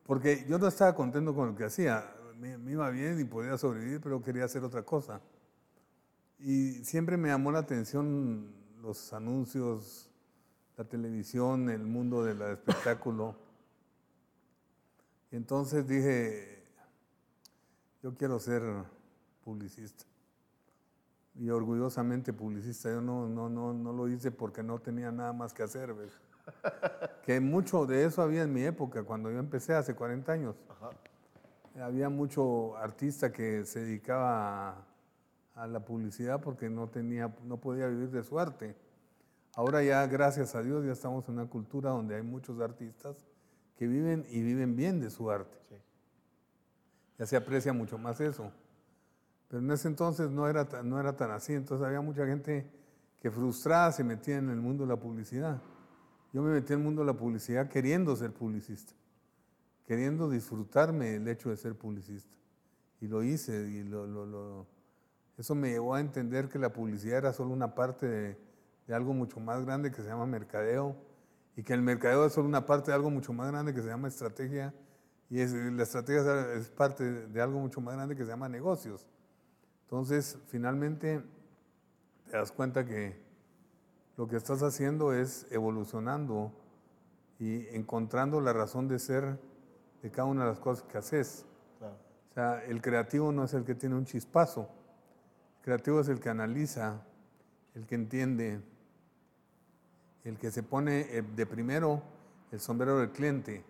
[0.05, 2.15] Porque yo no estaba contento con lo que hacía.
[2.37, 5.21] Me, me iba bien y podía sobrevivir, pero quería hacer otra cosa.
[6.39, 10.09] Y siempre me llamó la atención los anuncios,
[10.77, 13.35] la televisión, el mundo del espectáculo.
[15.31, 16.63] Y entonces dije,
[18.01, 18.63] yo quiero ser
[19.43, 20.08] publicista.
[21.39, 22.89] Y orgullosamente publicista.
[22.89, 25.93] Yo no, no, no, no lo hice porque no tenía nada más que hacer.
[25.93, 26.11] ¿ves?
[27.23, 30.55] que mucho de eso había en mi época, cuando yo empecé hace 40 años.
[31.81, 34.85] Había mucho artista que se dedicaba a,
[35.55, 38.75] a la publicidad porque no, tenía, no podía vivir de su arte.
[39.55, 43.25] Ahora ya, gracias a Dios, ya estamos en una cultura donde hay muchos artistas
[43.77, 45.57] que viven y viven bien de su arte.
[45.69, 45.75] Sí.
[47.17, 48.51] Ya se aprecia mucho más eso.
[49.49, 51.53] Pero en ese entonces no era, tan- no era tan así.
[51.53, 52.71] Entonces había mucha gente
[53.19, 55.61] que frustrada se metía en el mundo de la publicidad.
[56.31, 58.93] Yo me metí en el mundo de la publicidad queriendo ser publicista,
[59.85, 62.31] queriendo disfrutarme el hecho de ser publicista.
[63.01, 64.67] Y lo hice y lo, lo- lo-
[65.37, 68.37] eso me llevó a entender que la publicidad era solo una parte de,
[68.87, 70.95] de algo mucho más grande que se llama mercadeo
[71.55, 73.87] y que el mercadeo es solo una parte de algo mucho más grande que se
[73.87, 74.73] llama estrategia
[75.29, 79.07] y es, la estrategia es parte de algo mucho más grande que se llama negocios.
[79.89, 81.23] Entonces, finalmente,
[82.29, 83.19] te das cuenta que
[84.17, 86.51] lo que estás haciendo es evolucionando
[87.39, 89.39] y encontrando la razón de ser
[90.03, 91.43] de cada una de las cosas que haces.
[91.81, 94.69] O sea, el creativo no es el que tiene un chispazo,
[95.57, 97.01] el creativo es el que analiza,
[97.73, 98.61] el que entiende,
[100.23, 102.03] el que se pone eh, de primero
[102.51, 103.65] el sombrero del cliente,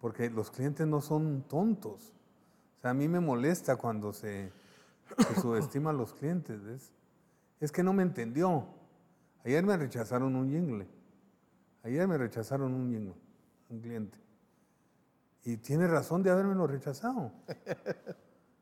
[0.00, 2.14] porque los clientes no son tontos.
[2.78, 4.50] O sea, a mí me molesta cuando se,
[5.40, 6.92] subestima a los clientes.
[7.60, 8.66] Es que no me entendió.
[9.44, 10.86] Ayer me rechazaron un jingle.
[11.82, 13.14] Ayer me rechazaron un jingle,
[13.70, 14.18] un cliente.
[15.44, 17.32] Y tiene razón de haberme lo rechazado.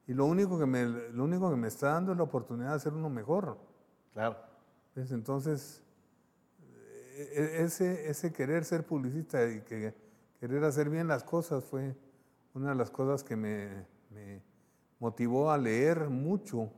[0.09, 2.77] Y lo único, que me, lo único que me está dando es la oportunidad de
[2.77, 3.59] hacer uno mejor.
[4.15, 4.37] Claro.
[4.95, 5.83] Entonces,
[7.17, 9.95] e, e, ese, ese querer ser publicista y que
[10.39, 11.97] querer hacer bien las cosas fue
[12.55, 14.43] una de las cosas que me, me
[14.99, 16.71] motivó a leer mucho,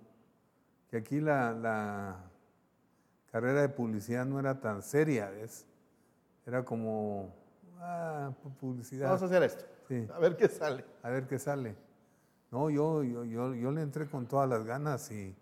[0.90, 2.16] que aquí la, la,
[3.30, 5.66] carrera de publicidad no era tan seria, ¿ves?
[6.46, 7.34] Era como,
[7.78, 9.06] ah, publicidad.
[9.08, 9.64] Vamos a hacer esto.
[10.14, 10.84] A ver qué sale.
[11.02, 11.76] A ver qué sale.
[12.50, 15.36] No, yo, yo, yo, yo le entré con todas las ganas y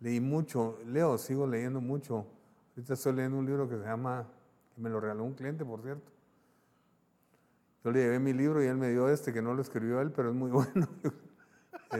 [0.00, 2.26] leí mucho, leo, sigo leyendo mucho.
[2.70, 4.26] Ahorita estoy leyendo un libro que se llama,
[4.74, 6.10] que me lo regaló un cliente, por cierto.
[7.84, 10.10] Yo le llevé mi libro y él me dio este, que no lo escribió él,
[10.10, 10.88] pero es muy bueno.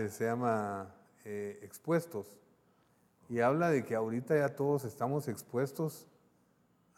[0.09, 2.39] Se llama eh, Expuestos.
[3.29, 6.07] Y habla de que ahorita ya todos estamos expuestos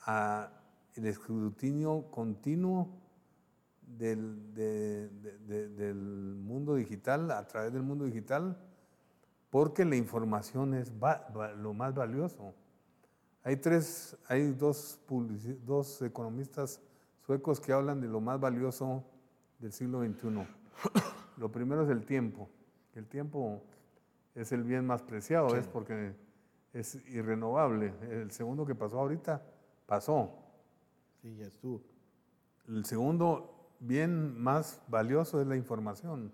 [0.03, 0.51] a
[0.95, 2.89] el escrutinio continuo
[3.83, 8.57] del, del, mundo digital, a través del mundo digital,
[9.51, 10.93] porque la información es
[11.59, 12.55] lo más valioso.
[13.43, 15.01] Hay tres, hay dos,
[15.65, 16.81] dos economistas
[17.27, 19.05] suecos que hablan de lo más valioso
[19.59, 20.47] del siglo XXI.
[21.37, 22.49] Lo primero es el tiempo.
[22.95, 23.63] El tiempo
[24.35, 26.15] es el bien más preciado, es porque
[26.73, 27.93] es irrenovable.
[28.11, 29.43] El segundo que pasó ahorita,
[29.87, 30.31] pasó.
[31.23, 31.83] Sí, ya estuvo.
[32.69, 36.33] El segundo bien más valioso es la información.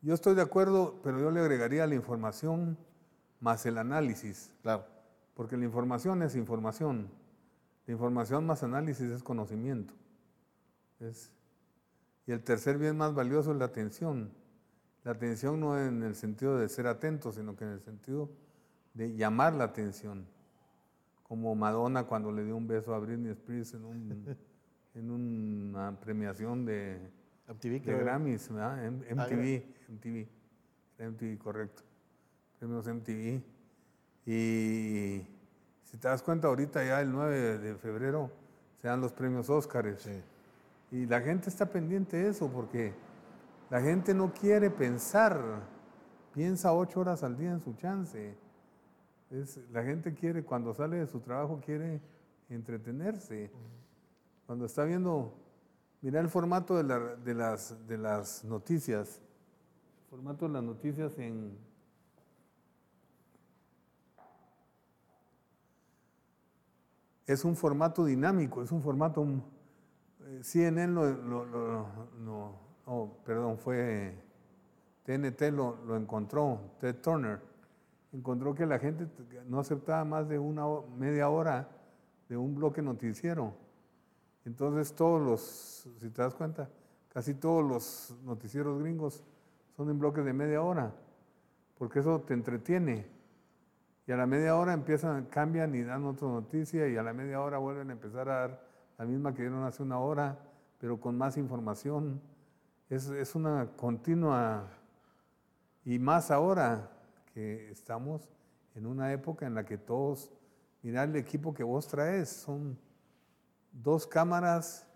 [0.00, 2.78] Yo estoy de acuerdo, pero yo le agregaría la información
[3.40, 4.52] más el análisis.
[4.62, 4.84] Claro.
[5.34, 7.08] Porque la información es información.
[7.86, 9.94] La información más análisis es conocimiento.
[12.26, 14.32] y el tercer bien más valioso es la atención.
[15.04, 18.28] La atención no en el sentido de ser atento, sino que en el sentido
[18.94, 20.26] de llamar la atención.
[21.22, 24.36] Como Madonna cuando le dio un beso a Britney Spears en un
[24.98, 26.98] en una premiación de,
[27.46, 28.90] MTV, de Grammys, ¿verdad?
[28.90, 30.26] MTV, MTV,
[30.98, 31.82] MTV, correcto.
[32.58, 33.40] Premios MTV.
[34.26, 35.22] Y
[35.84, 38.30] si te das cuenta, ahorita ya el 9 de febrero
[38.82, 40.08] se dan los premios Óscares.
[40.90, 42.92] Y la gente está pendiente de eso porque
[43.70, 45.62] la gente no quiere pensar,
[46.32, 48.34] piensa ocho horas al día en su chance.
[49.72, 52.00] La gente quiere, cuando sale de su trabajo, quiere
[52.48, 53.50] entretenerse.
[54.46, 55.34] Cuando está viendo,
[56.00, 59.20] mira el formato de, las, noticias.
[60.04, 61.58] El formato de las noticias en...
[67.26, 69.26] Es un formato dinámico, es un formato...
[70.22, 74.14] Eh, CNN lo, lo, oh, perdón, fue
[75.04, 77.40] TNT lo, encontró, Ted Turner,
[78.12, 79.06] encontró que la gente
[79.46, 80.64] no aceptaba más de una
[80.96, 81.68] media hora
[82.28, 83.54] de un bloque noticiero.
[84.44, 86.68] Entonces todos los, si te das cuenta,
[87.12, 89.22] casi todos los noticieros gringos
[89.76, 90.92] son en bloques de media hora,
[91.78, 93.06] porque eso te entretiene.
[94.06, 97.42] Y a la media hora empiezan, cambian y dan otra noticia y a la media
[97.42, 98.62] hora vuelven a empezar a dar
[98.96, 100.38] la misma que dieron hace una hora,
[100.78, 102.20] pero con más información.
[102.88, 104.68] Es, es una continua,
[105.84, 106.90] y más ahora
[107.34, 108.28] que estamos
[108.74, 110.30] en una época en la que todos,
[110.82, 112.78] mira el equipo que vos traes, son
[113.72, 114.86] dos cámaras,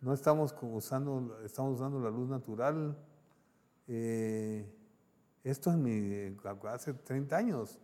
[0.00, 2.98] no estamos usando, estamos usando la luz natural.
[3.86, 4.68] Eh,
[5.44, 6.36] esto es mi,
[6.68, 7.78] hace 30 años.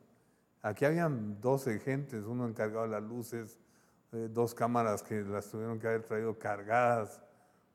[0.60, 3.58] Aquí habían 12 gentes, uno encargado de las luces,
[4.12, 7.20] eh, dos cámaras que las tuvieron que haber traído cargadas,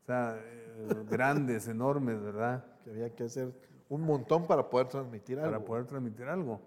[0.04, 2.66] o sea, eh, grandes, enormes, ¿verdad?
[2.84, 3.54] Que había que hacer
[3.88, 5.51] un montón para poder transmitir algo.
[5.51, 6.60] Para poder transmitir algo.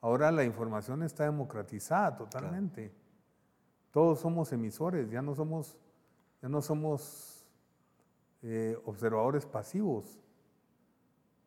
[0.00, 2.90] Ahora la información está democratizada totalmente.
[3.90, 5.76] Todos somos emisores, ya no somos,
[6.40, 7.44] ya no somos
[8.42, 10.18] eh, observadores pasivos,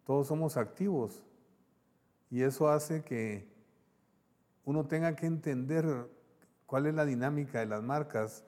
[0.06, 1.24] todos somos activos.
[2.30, 3.50] Y eso hace que
[4.64, 6.08] uno tenga que entender
[6.68, 8.44] cuál es la dinámica de las marcas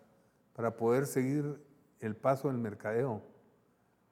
[0.54, 1.60] para poder seguir
[2.06, 3.22] el paso del mercadeo.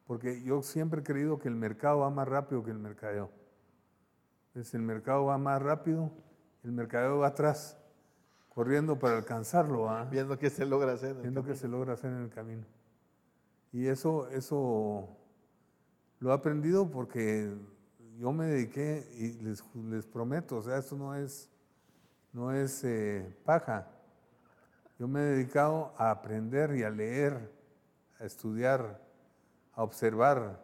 [0.05, 3.29] Porque yo siempre he creído que el mercado va más rápido que el mercadeo.
[4.47, 6.11] Entonces el mercado va más rápido,
[6.63, 7.77] el mercadeo va atrás,
[8.49, 9.89] corriendo para alcanzarlo.
[9.89, 10.07] ¿ah?
[10.11, 11.11] Viendo qué se logra hacer.
[11.11, 12.65] en el viendo qué se logra hacer en el camino.
[13.71, 15.07] Y eso, eso
[16.19, 17.49] lo he aprendido porque
[18.19, 21.49] yo me dediqué y les, les prometo, o sea, esto no es,
[22.33, 23.87] no es eh, paja.
[24.99, 27.51] Yo me he dedicado a aprender y a leer,
[28.21, 29.01] a estudiar,
[29.73, 30.61] a observar.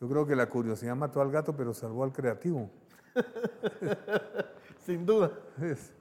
[0.00, 2.70] Yo creo que la curiosidad mató al gato, pero salvó al creativo.
[4.84, 5.32] Sin duda.
[5.60, 5.92] Es-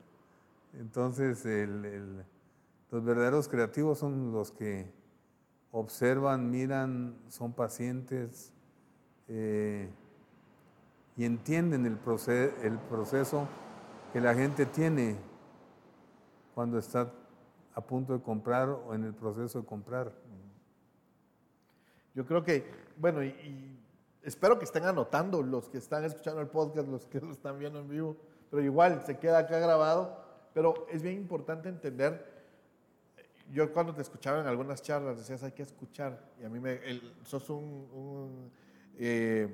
[0.74, 2.26] Entonces, el- el-
[2.91, 4.91] los verdaderos creativos son los que
[5.72, 8.51] observan, miran, son pacientes
[9.28, 9.89] eh,
[11.16, 13.47] y entienden el proceso
[14.14, 15.18] que la gente tiene
[16.55, 17.12] cuando está
[17.76, 20.12] a punto de comprar o en el proceso de comprar.
[22.20, 22.65] Yo creo que,
[22.97, 23.80] bueno, y, y
[24.24, 27.80] espero que estén anotando los que están escuchando el podcast, los que lo están viendo
[27.80, 28.17] en vivo,
[28.51, 30.22] pero igual se queda acá grabado.
[30.53, 32.26] Pero es bien importante entender,
[33.53, 36.74] yo cuando te escuchaba en algunas charlas decías hay que escuchar, y a mí me,
[36.86, 38.51] el- sos un, un,
[38.97, 39.47] eh,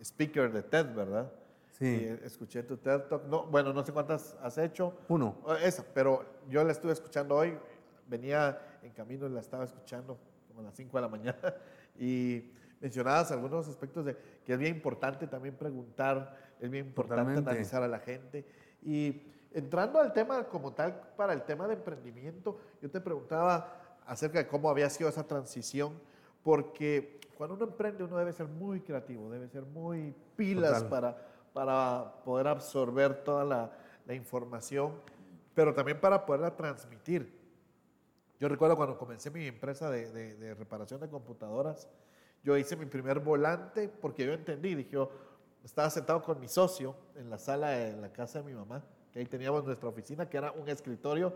[0.00, 1.32] speaker de TED, ¿verdad?
[1.72, 1.84] Sí.
[1.84, 4.94] Y, escuché tu TED Talk, no, bueno, no sé cuántas has hecho.
[5.08, 5.34] Uno.
[5.60, 7.58] Esa, pero yo la estuve escuchando hoy,
[8.06, 11.38] venía en camino y la estaba escuchando como a las 5 de la mañana
[11.98, 17.50] y mencionabas algunos aspectos de que es bien importante también preguntar, es bien importante Totalmente.
[17.50, 18.44] analizar a la gente
[18.82, 19.22] y
[19.52, 24.46] entrando al tema como tal para el tema de emprendimiento, yo te preguntaba acerca de
[24.46, 25.94] cómo había sido esa transición
[26.42, 30.88] porque cuando uno emprende uno debe ser muy creativo, debe ser muy pilas Total.
[30.88, 33.72] para, para poder absorber toda la,
[34.06, 34.92] la información,
[35.54, 37.43] pero también para poderla transmitir.
[38.44, 41.88] Yo recuerdo cuando comencé mi empresa de, de- de reparación de computadoras,
[42.42, 45.10] yo hice mi primer volante porque yo entendí, dije, yo
[45.64, 49.20] estaba sentado con mi socio en la sala de la casa de mi mamá, que
[49.20, 51.32] ahí teníamos nuestra oficina, que era un escritorio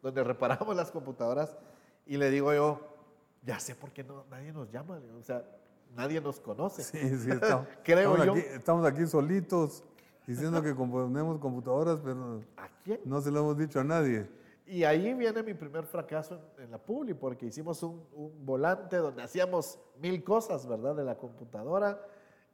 [0.00, 1.54] donde reparábamos las computadoras,
[2.06, 2.80] y le digo yo,
[3.42, 5.44] ya sé por qué no, nadie nos llama, o sea,
[5.94, 6.84] nadie nos conoce.
[6.84, 8.32] Sí, sí, estamos, Creo estamos yo.
[8.32, 9.84] Aquí, estamos aquí solitos
[10.26, 12.98] diciendo que componemos computadoras, pero ¿A quién?
[13.04, 14.26] no se lo hemos dicho a nadie.
[14.66, 18.96] Y ahí viene mi primer fracaso en, en la Publi, porque hicimos un, un volante
[18.96, 20.96] donde hacíamos mil cosas, ¿verdad?
[20.96, 22.00] De la computadora.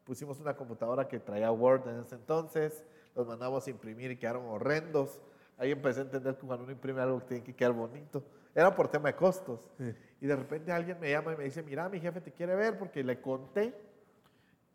[0.04, 2.84] Pusimos una computadora que traía Word en ese entonces,
[3.14, 5.20] los mandamos a imprimir y quedaron horrendos.
[5.56, 8.22] Ahí empecé a entender que cuando uno imprime algo tiene que quedar bonito.
[8.54, 9.70] Era por tema de costos.
[9.78, 9.94] Sí.
[10.20, 12.78] Y de repente alguien me llama y me dice, mira, mi jefe te quiere ver
[12.78, 13.74] porque le conté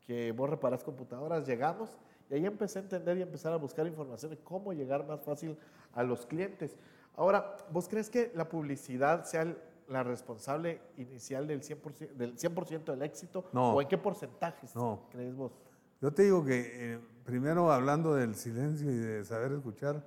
[0.06, 1.98] que vos reparas computadoras, llegamos
[2.30, 5.58] y ahí empecé a entender y empezar a buscar información de cómo llegar más fácil
[5.94, 6.78] a los clientes.
[7.18, 9.58] Ahora, ¿vos crees que la publicidad sea el-
[9.90, 13.50] la responsable inicial del 100%, del 100 del éxito?
[13.52, 13.74] No.
[13.74, 15.02] ¿O en qué porcentajes No.
[15.12, 15.52] crees vos?
[16.00, 20.06] Yo te digo que eh, primero hablando del silencio y de saber escuchar,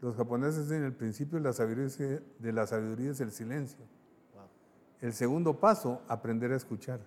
[0.00, 3.78] los japoneses en el principio de la sabiduría, de la sabiduría es el silencio.
[4.34, 4.42] Wow.
[5.00, 6.98] El segundo paso, aprender a escuchar.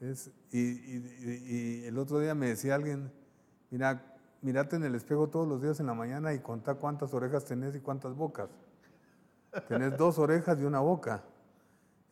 [0.00, 3.10] Es- y, y- y- y el otro día me decía alguien,
[3.70, 7.44] mira, mirate en el espejo todos los días en la mañana y contá cuántas orejas
[7.44, 8.48] tenés y cuántas bocas.
[9.66, 11.22] Tenés dos orejas y una boca.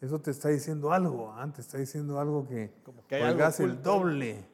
[0.00, 1.50] Eso te está diciendo algo, ¿ah?
[1.54, 4.44] te está diciendo algo que, Como que oigas el doble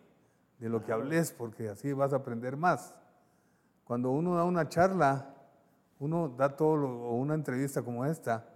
[0.58, 2.94] de lo que hables, porque así vas a aprender más.
[3.84, 5.34] Cuando uno da una charla,
[5.98, 8.46] uno da todo, lo- o una entrevista como esta,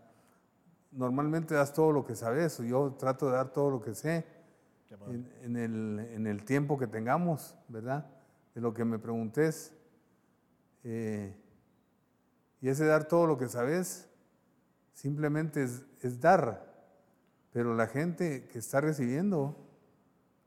[0.93, 4.25] normalmente das todo lo que sabes, yo trato de dar todo lo que sé
[4.89, 5.15] Qué amable.
[5.43, 8.07] en, en el, en el tiempo que tengamos, ¿verdad?
[8.57, 9.71] De lo que me preguntes.
[10.83, 11.37] Eh,
[12.63, 14.09] y ese dar todo lo que sabes,
[14.95, 16.75] simplemente es, es dar.
[17.53, 19.55] Pero la gente que está recibiendo,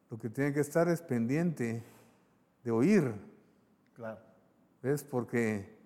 [0.09, 1.83] lo que tiene que estar es pendiente
[2.63, 3.13] de oír,
[3.93, 4.19] Claro.
[4.81, 5.03] ¿ves?
[5.03, 5.77] Porque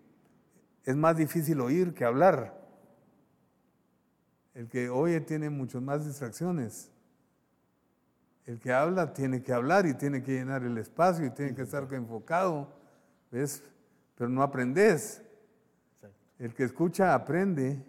[0.85, 2.57] es más difícil oír que hablar.
[4.53, 6.89] El que oye tiene muchas más distracciones.
[8.45, 11.61] El que habla tiene que hablar y tiene que llenar el espacio y tiene que
[11.61, 12.67] estar enfocado,
[13.31, 13.63] ¿ves?
[14.15, 15.21] Pero no aprendes.
[16.39, 17.81] El que escucha aprende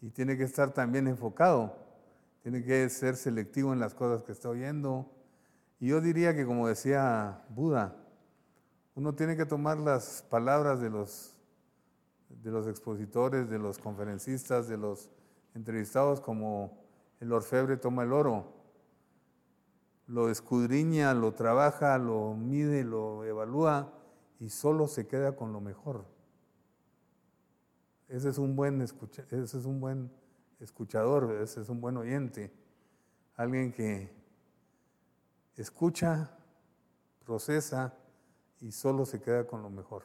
[0.00, 1.76] y tiene que estar también enfocado.
[2.42, 5.10] Tiene que ser selectivo en las cosas que está oyendo.
[5.80, 7.96] Y yo diría que, como decía Buda,
[8.94, 11.36] uno tiene que tomar las palabras de los,
[12.28, 15.10] de los expositores, de los conferencistas, de los
[15.54, 16.78] entrevistados, como
[17.20, 18.55] el orfebre toma el oro.
[20.06, 23.92] Lo escudriña, lo trabaja, lo mide, lo evalúa
[24.38, 26.04] y solo se queda con lo mejor.
[28.08, 30.10] ese es un buen, escucha, ese es un buen
[30.60, 32.52] escuchador, ese es un buen oyente.
[33.34, 34.12] Alguien que
[35.56, 36.30] escucha,
[37.24, 37.92] procesa
[38.60, 40.04] y solo se queda con lo mejor.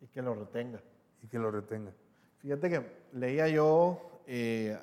[0.00, 0.80] Y que lo retenga.
[1.22, 1.92] Y que lo retenga.
[2.38, 4.78] Fíjate que leía yo eh,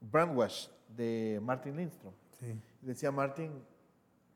[0.00, 2.12] Brandwash de Martin Lindstrom.
[2.82, 3.50] Decía Martin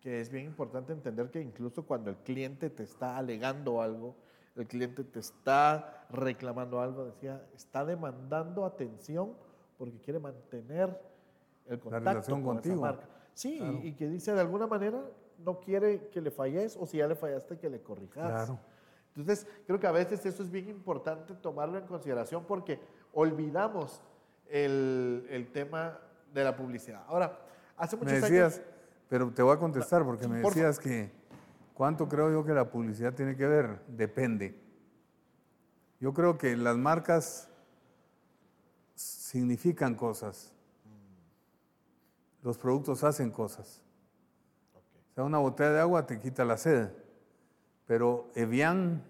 [0.03, 4.16] que es bien importante entender que incluso cuando el cliente te está alegando algo,
[4.57, 9.32] el cliente te está reclamando algo, decía, está demandando atención
[9.78, 11.00] porque quiere mantener
[11.66, 12.74] el contacto con contigo.
[12.74, 13.09] esa marca.
[13.32, 15.03] Sí, y, que dice de alguna manera
[15.38, 18.28] no quiere que le falles o si ya le fallaste que le corrijas.
[18.28, 18.59] Claro.
[19.14, 22.80] Entonces, creo que a veces eso es bien importante tomarlo en consideración porque
[23.12, 24.03] olvidamos
[24.48, 25.98] el, el tema
[26.33, 27.05] de la publicidad.
[27.07, 27.39] Ahora,
[27.76, 28.61] hace muchos me decías,
[29.09, 31.11] Pero te voy a contestar porque me decías que
[31.74, 33.80] cuánto creo yo que la publicidad tiene que ver.
[33.89, 34.59] Depende.
[36.01, 37.49] Yo creo que las marcas
[38.95, 40.53] significan cosas.
[42.43, 43.83] Los productos hacen cosas.
[45.12, 46.91] O sea, una botella de agua te quita la sed,
[47.87, 49.05] pero Evian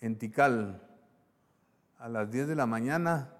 [0.00, 0.80] en Tikal
[1.98, 3.36] a las 10 de la mañana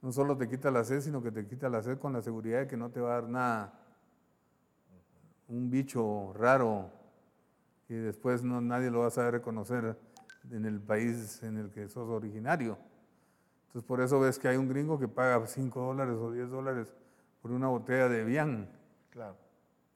[0.00, 2.60] no solo te quita la sed, sino que te quita la sed con la seguridad
[2.60, 3.72] de que no te va a dar nada,
[5.48, 6.90] un bicho raro
[7.86, 9.96] que después no, nadie lo va a saber reconocer
[10.50, 12.78] en el país en el que sos originario.
[13.66, 16.94] Entonces por eso ves que hay un gringo que paga 5 dólares o 10 dólares
[17.40, 18.68] por una botella de Bian.
[19.10, 19.36] Claro.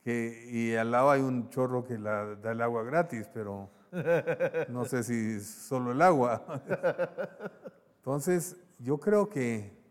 [0.03, 3.71] Que, y al lado hay un chorro que la, da el agua gratis, pero
[4.69, 6.43] no sé si solo el agua.
[7.99, 9.82] Entonces, yo creo que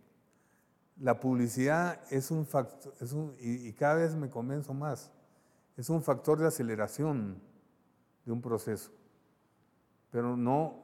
[1.01, 2.93] la publicidad es un factor,
[3.39, 5.11] y, cada vez me convenzo más,
[5.75, 7.41] es un factor de aceleración
[8.23, 8.91] de un proceso.
[10.11, 10.75] Pero no,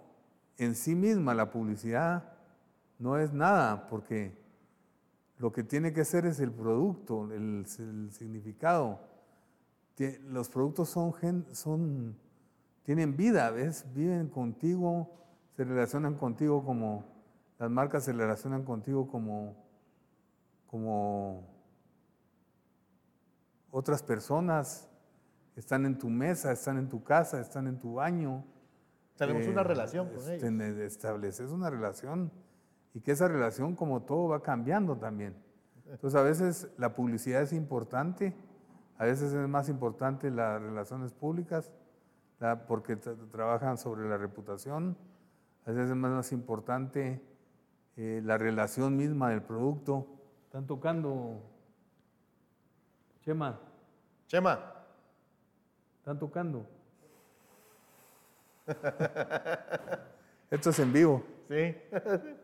[0.57, 2.33] en sí misma la publicidad
[2.97, 4.35] no es nada, porque
[5.37, 7.65] lo que tiene que ser es el producto, el,
[8.11, 8.99] significado.
[10.29, 12.15] Los productos son,
[12.83, 13.85] tienen vida, ¿ves?
[13.93, 15.11] Viven contigo,
[15.55, 17.05] se relacionan contigo como,
[17.59, 19.66] las marcas se relacionan contigo como
[20.67, 21.47] como
[23.71, 24.89] otras personas,
[25.55, 28.45] están en tu mesa, están en tu casa, están en tu baño.
[29.17, 30.77] Tenemos una eh, relación con ellos.
[30.79, 32.31] Estableces una relación
[32.93, 35.35] y que esa relación como todo va cambiando también.
[35.89, 38.35] Entonces a veces la publicidad es importante,
[38.97, 41.71] a veces es más importante las relaciones públicas
[42.67, 44.97] porque trabajan sobre la reputación,
[45.65, 47.21] a veces es más importante
[47.95, 50.16] eh, la relación misma del producto
[50.57, 51.39] están tocando.
[53.21, 53.59] Chema.
[54.25, 54.73] Chema.
[55.99, 56.65] Están tocando.
[60.49, 61.23] Esto es en vivo.
[61.47, 61.75] Sí.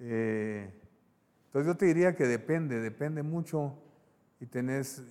[0.00, 0.68] Eh,
[1.46, 3.78] entonces yo te diría que depende, depende mucho
[4.40, 5.04] y tenés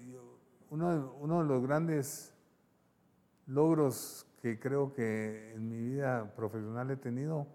[0.69, 2.36] uno, uno de los grandes
[3.47, 7.47] logros que creo que en mi vida profesional he tenido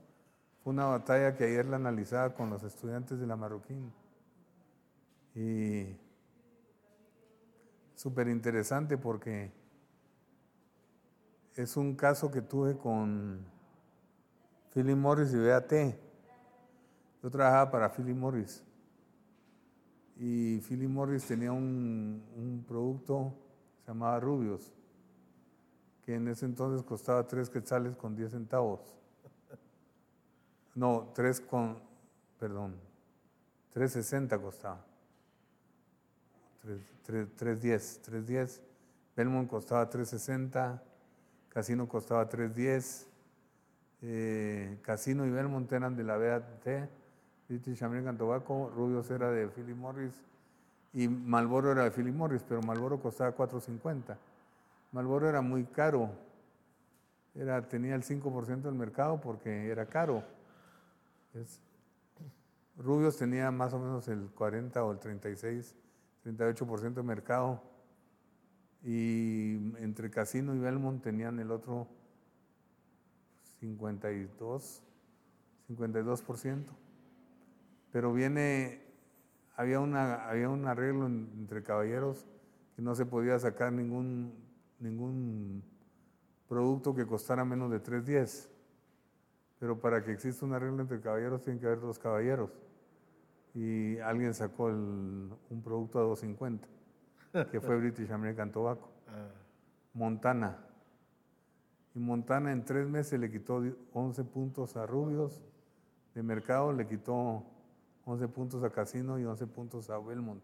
[0.64, 3.92] fue una batalla que ayer la analizaba con los estudiantes de la Marroquín.
[5.38, 5.96] Y
[7.94, 9.52] súper interesante porque
[11.54, 13.46] es un caso que tuve con
[14.74, 15.72] Philip Morris y BAT.
[17.22, 18.64] Yo trabajaba para Philip Morris.
[20.16, 23.32] Y Philip Morris tenía un, producto
[23.76, 24.72] que se llamaba Rubios,
[26.04, 28.80] que en ese entonces costaba 3 quetzales con 10 centavos.
[30.74, 31.80] No, 3 con,
[32.40, 32.74] perdón,
[33.72, 34.87] 3.60 costaba.
[37.04, 38.62] 310, 310.
[39.16, 40.82] Belmont costaba 360,
[41.48, 43.06] Casino costaba 310.
[44.00, 46.44] Eh, Casino y Belmont eran de la BAT,
[47.48, 50.12] British American Tobacco, Rubios era de Philip Morris
[50.92, 54.16] y Malboro era de Philip Morris, pero Malboro costaba 450.
[54.92, 56.10] Malboro era muy caro,
[57.34, 60.22] era, tenía el 5% del mercado porque era caro.
[62.76, 65.74] Rubios tenía más o menos el 40 o el 36
[66.36, 67.62] 38% de mercado.
[68.84, 71.88] Y entre Casino y Belmont tenían el otro
[73.60, 74.82] 52,
[75.68, 76.64] 52%.
[77.90, 78.82] Pero viene,
[79.56, 82.26] había, una, había un arreglo entre caballeros
[82.76, 84.32] que no se podía sacar ningún,
[84.78, 85.64] ningún
[86.48, 88.48] producto que costara menos de 3.10.
[89.58, 92.50] Pero para que exista un arreglo entre caballeros tienen que haber dos caballeros
[93.54, 96.68] y alguien sacó un producto a 250,
[97.50, 99.28] que fue British American Tobacco, ah.
[99.94, 100.58] Montana.
[101.94, 105.42] Y Montana en tres meses le quitó 11 puntos a Rubios
[106.14, 107.44] de mercado, le quitó
[108.04, 110.42] 11 puntos a Casino y 11 puntos a Belmont.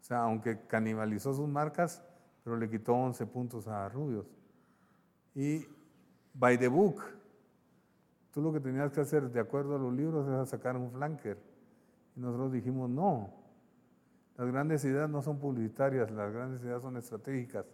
[0.00, 2.02] O sea, aunque canibalizó sus marcas,
[2.42, 4.26] pero le quitó 11 puntos a Rubios.
[5.34, 5.66] Y
[6.34, 7.02] by the book,
[8.32, 11.38] tú lo que tenías que hacer de acuerdo a los libros era sacar un flanker.
[12.16, 13.32] Y nosotros dijimos, no,
[14.36, 17.66] las grandes ideas no son publicitarias, las grandes ideas son estratégicas.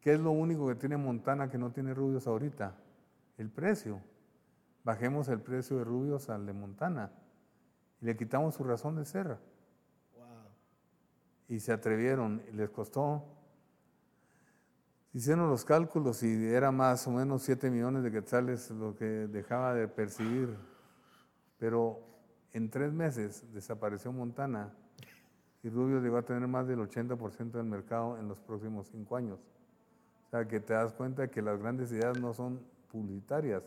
[0.00, 2.76] ¿Qué es lo único que tiene Montana que no tiene Rubios ahorita?
[3.38, 4.02] El precio.
[4.84, 7.10] Bajemos el precio de Rubios al de Montana
[8.02, 9.38] y le quitamos su razón de ser.
[11.48, 13.24] Y se atrevieron y les costó.
[15.14, 19.72] Hicieron los cálculos y era más o menos 7 millones de quetzales lo que dejaba
[19.72, 20.54] de percibir.
[21.58, 22.13] Pero
[22.54, 24.72] en tres meses desapareció Montana
[25.62, 29.40] y Rubio llegó a tener más del 80% del mercado en los próximos cinco años.
[30.26, 33.62] O sea, que te das cuenta que las grandes ideas no son publicitarias,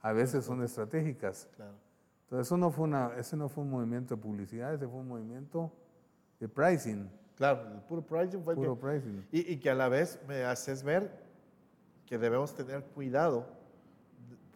[0.00, 1.48] a veces son estratégicas.
[2.24, 5.08] Entonces, eso no, fue una, ese no fue un movimiento de publicidad, ese fue un
[5.08, 5.70] movimiento
[6.40, 7.10] de pricing.
[7.36, 9.26] Claro, el puro pricing fue Puro pricing.
[9.30, 11.10] Y, y que a la vez me haces ver
[12.06, 13.55] que debemos tener cuidado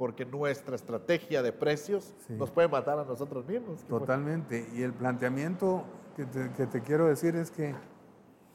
[0.00, 2.32] porque nuestra estrategia de precios Sí.
[2.32, 3.82] nos puede matar a nosotros mismos.
[3.84, 4.66] Totalmente.
[4.72, 5.84] Y el planteamiento
[6.16, 7.74] que te, que te quiero decir es que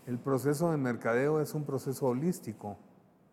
[0.08, 2.78] el proceso de mercadeo es un proceso holístico.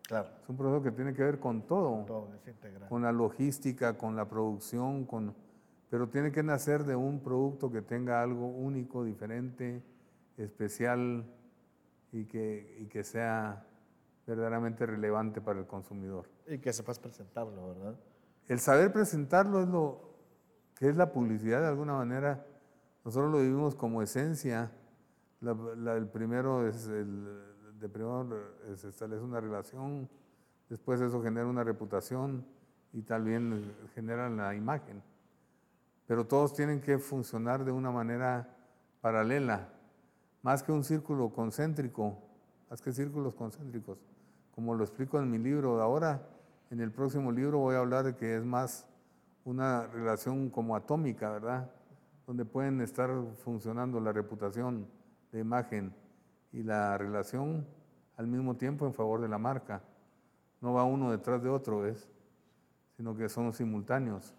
[0.07, 2.05] Claro, Es un proceso que tiene que ver con todo.
[2.05, 2.87] todo es integral.
[2.87, 5.33] con la logística, con la producción, con,
[5.89, 9.81] pero tiene que nacer de un producto que tenga algo único, diferente,
[10.37, 11.25] especial
[12.11, 13.65] y que, y que sea
[14.25, 16.29] verdaderamente relevante para el consumidor.
[16.47, 17.95] Y que sepas presentarlo, ¿verdad?
[18.47, 20.13] El saber presentarlo es lo
[20.75, 22.45] que es la publicidad de alguna manera.
[23.05, 24.71] Nosotros lo vivimos como esencia.
[25.41, 28.29] La- la- el primero es el, de primero
[28.75, 30.09] se establece una relación,
[30.69, 32.45] después eso genera una reputación
[32.93, 35.01] y también genera la imagen.
[36.07, 38.55] Pero todos tienen que funcionar de una manera
[39.01, 39.67] paralela,
[40.41, 42.17] más que un círculo concéntrico,
[42.69, 43.97] más que círculos concéntricos.
[44.55, 46.21] Como lo explico en mi libro de ahora,
[46.69, 48.87] en el próximo libro voy a hablar de que es más
[49.45, 51.71] una relación como atómica, ¿verdad?
[52.27, 53.09] Donde pueden estar
[53.43, 54.87] funcionando la reputación,
[55.31, 55.93] la imagen
[56.51, 57.65] y la relación
[58.15, 59.81] al mismo tiempo en favor de la marca.
[60.61, 62.09] No va uno detrás de otro, ¿ves?
[62.95, 64.35] Sino que son simultáneos.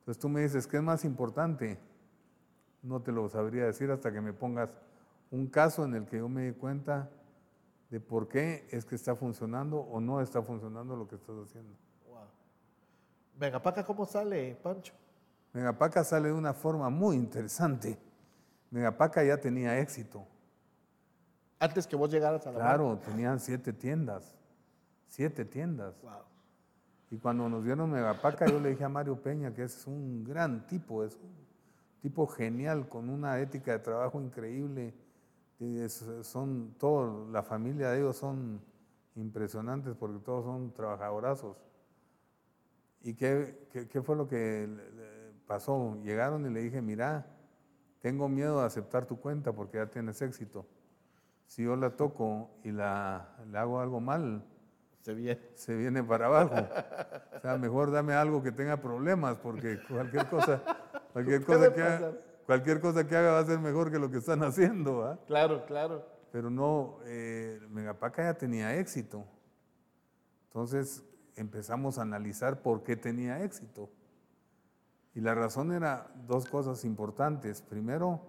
[0.00, 1.78] Entonces tú me dices, ¿qué es más importante?
[2.82, 4.70] No te lo sabría decir hasta que me pongas
[5.30, 7.08] un caso en el que yo me di cuenta
[7.92, 11.76] de por qué es que está funcionando o no está funcionando lo que estás haciendo.
[12.08, 12.20] Wow.
[13.38, 14.94] Megapaca, ¿cómo sale, Pancho?
[15.52, 17.98] Megapaca sale de una forma muy interesante.
[18.70, 20.24] Megapaca ya tenía éxito.
[21.58, 24.34] Antes que vos llegaras a la Claro, tenían siete tiendas.
[25.08, 26.00] Siete tiendas.
[26.00, 26.22] Wow.
[27.10, 30.66] Y cuando nos dieron Megapaca, yo le dije a Mario Peña que es un gran
[30.66, 31.34] tipo, es un
[32.00, 34.94] tipo genial, con una ética de trabajo increíble.
[35.62, 38.60] Y es- son todos, la familia de ellos son
[39.14, 41.56] impresionantes porque todos son trabajadorazos.
[43.02, 44.68] ¿Y qué, qué- qué fue lo que
[45.46, 45.96] pasó?
[46.02, 47.26] Llegaron y le dije, mira,
[48.00, 50.66] tengo miedo de aceptar tu cuenta porque ya tienes éxito.
[51.46, 54.42] Si yo la toco y la, le hago algo mal,
[55.02, 55.40] Se viene.
[55.54, 56.54] se viene para abajo.
[57.36, 60.60] O sea, mejor dame algo que tenga problemas, porque cualquier cosa,
[61.12, 62.31] cualquier cosa que pasar.
[62.52, 65.16] Cualquier cosa que haga va a ser mejor que lo que están haciendo, ¿va?
[65.26, 66.06] Claro, claro.
[66.30, 69.24] Pero no, eh, Megapaca ya tenía éxito.
[70.48, 71.02] Entonces
[71.36, 73.88] empezamos a analizar por qué tenía éxito.
[75.14, 77.62] Y la razón era dos cosas importantes.
[77.62, 78.20] Primero,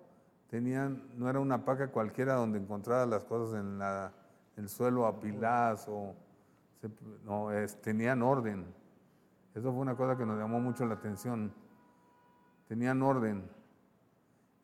[0.49, 4.13] tenían, no era una paca cualquiera donde encontraba las cosas en la-
[4.55, 6.15] el suelo apiladas o
[6.79, 6.89] se-
[7.25, 8.65] no, es- tenían orden.
[9.53, 11.53] Eso fue una cosa que nos llamó mucho la atención.
[12.69, 13.49] Tenían orden.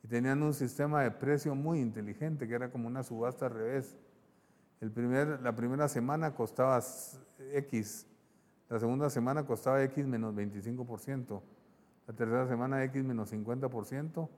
[0.10, 3.96] Tenían un sistema de precio muy inteligente, que era como una subasta al revés.
[4.82, 6.80] El primer, la primera semana costaba
[7.54, 8.08] X,
[8.70, 11.42] la segunda semana costaba X menos 25%,
[12.08, 14.30] la tercera semana X menos 50%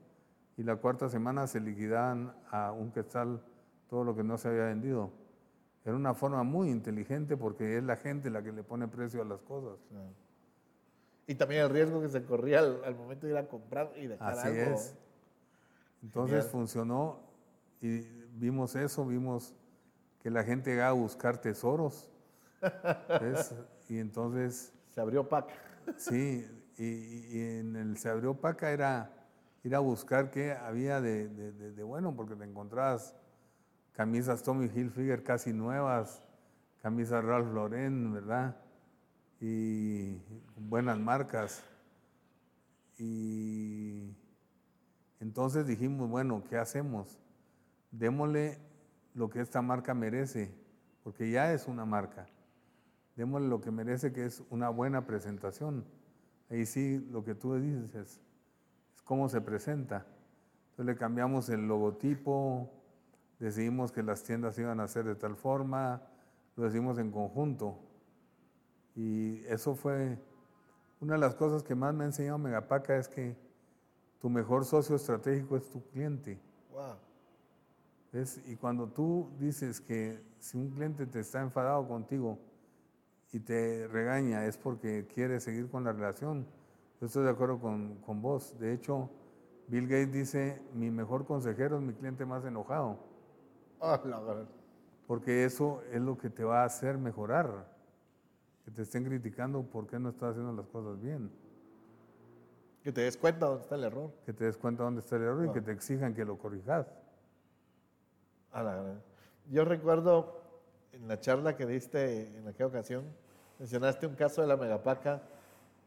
[0.58, 3.40] y la cuarta semana se liquidaban a un quetzal
[3.88, 5.10] todo lo que no se había vendido.
[5.84, 9.24] Era una forma muy inteligente porque es la gente la que le pone precio a
[9.24, 9.78] las cosas.
[11.26, 14.06] Y también el riesgo que se corría al, al momento de ir a comprar y
[14.06, 14.74] dejar Así algo.
[14.74, 14.94] es.
[16.02, 16.50] Entonces Genial.
[16.50, 17.20] funcionó
[17.80, 18.00] y
[18.34, 19.54] vimos eso, vimos
[20.20, 22.10] que la gente llegaba a buscar tesoros.
[23.20, 23.54] ¿ves?
[23.88, 25.52] Y entonces, Se abrió paca.
[25.96, 26.46] sí,
[26.78, 29.10] y, y en el Se abrió Paca era
[29.64, 33.14] ir a buscar qué había de, de- de- de bueno, porque te encontrabas
[33.92, 36.22] camisas Tommy Hilfiger casi nuevas,
[36.82, 38.56] camisas Ralph Lauren, ¿verdad?
[39.40, 40.18] y
[40.56, 41.62] buenas marcas.
[42.98, 44.14] Y
[45.22, 47.16] entonces dijimos, bueno, ¿qué hacemos?
[47.92, 48.58] Démosle
[49.14, 50.52] lo que esta marca merece,
[51.04, 52.26] porque ya es una marca.
[53.14, 55.84] Démosle lo que merece, que es una buena presentación.
[56.50, 58.20] Ahí sí, lo que tú dices es,
[59.04, 60.04] cómo se presenta.
[60.70, 62.68] Entonces le cambiamos el logotipo,
[63.38, 66.02] decidimos que las tiendas iban a ser de tal forma,
[66.56, 67.78] lo decimos en conjunto.
[68.96, 70.18] Y eso fue
[71.00, 73.51] una de las cosas que más me ha enseñado Megapaca es que
[74.22, 76.38] tu mejor socio estratégico es tu cliente.
[76.72, 76.94] Wow.
[78.46, 82.38] Y cuando tú dices que si un cliente te está enfadado contigo
[83.32, 86.46] y te regaña es porque quiere seguir con la relación,
[87.00, 88.56] yo estoy de acuerdo con, con vos.
[88.60, 89.10] De hecho,
[89.66, 92.98] Bill Gates dice, mi mejor consejero es mi cliente más enojado.
[93.80, 94.46] Ah, la verdad.
[95.08, 97.66] Porque eso es lo que te va a hacer mejorar.
[98.64, 101.28] Que te estén criticando por qué no estás haciendo las cosas bien.
[102.82, 104.12] Que te des cuenta dónde está el error.
[104.26, 105.52] Que te des cuenta dónde está el error y ah.
[105.52, 106.86] que te exijan que lo corrijas.
[108.50, 109.00] A la
[109.50, 110.42] Yo recuerdo
[110.92, 113.04] en la charla que diste en aquella ocasión,
[113.58, 115.22] mencionaste un caso de la megapaca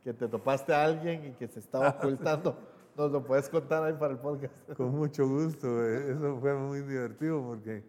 [0.03, 2.57] que te topaste a alguien y que se estaba ocultando.
[2.95, 4.53] ¿Nos lo puedes contar ahí para el podcast?
[4.77, 5.83] Con mucho gusto.
[5.83, 6.11] Eh.
[6.11, 7.83] Eso fue muy divertido porque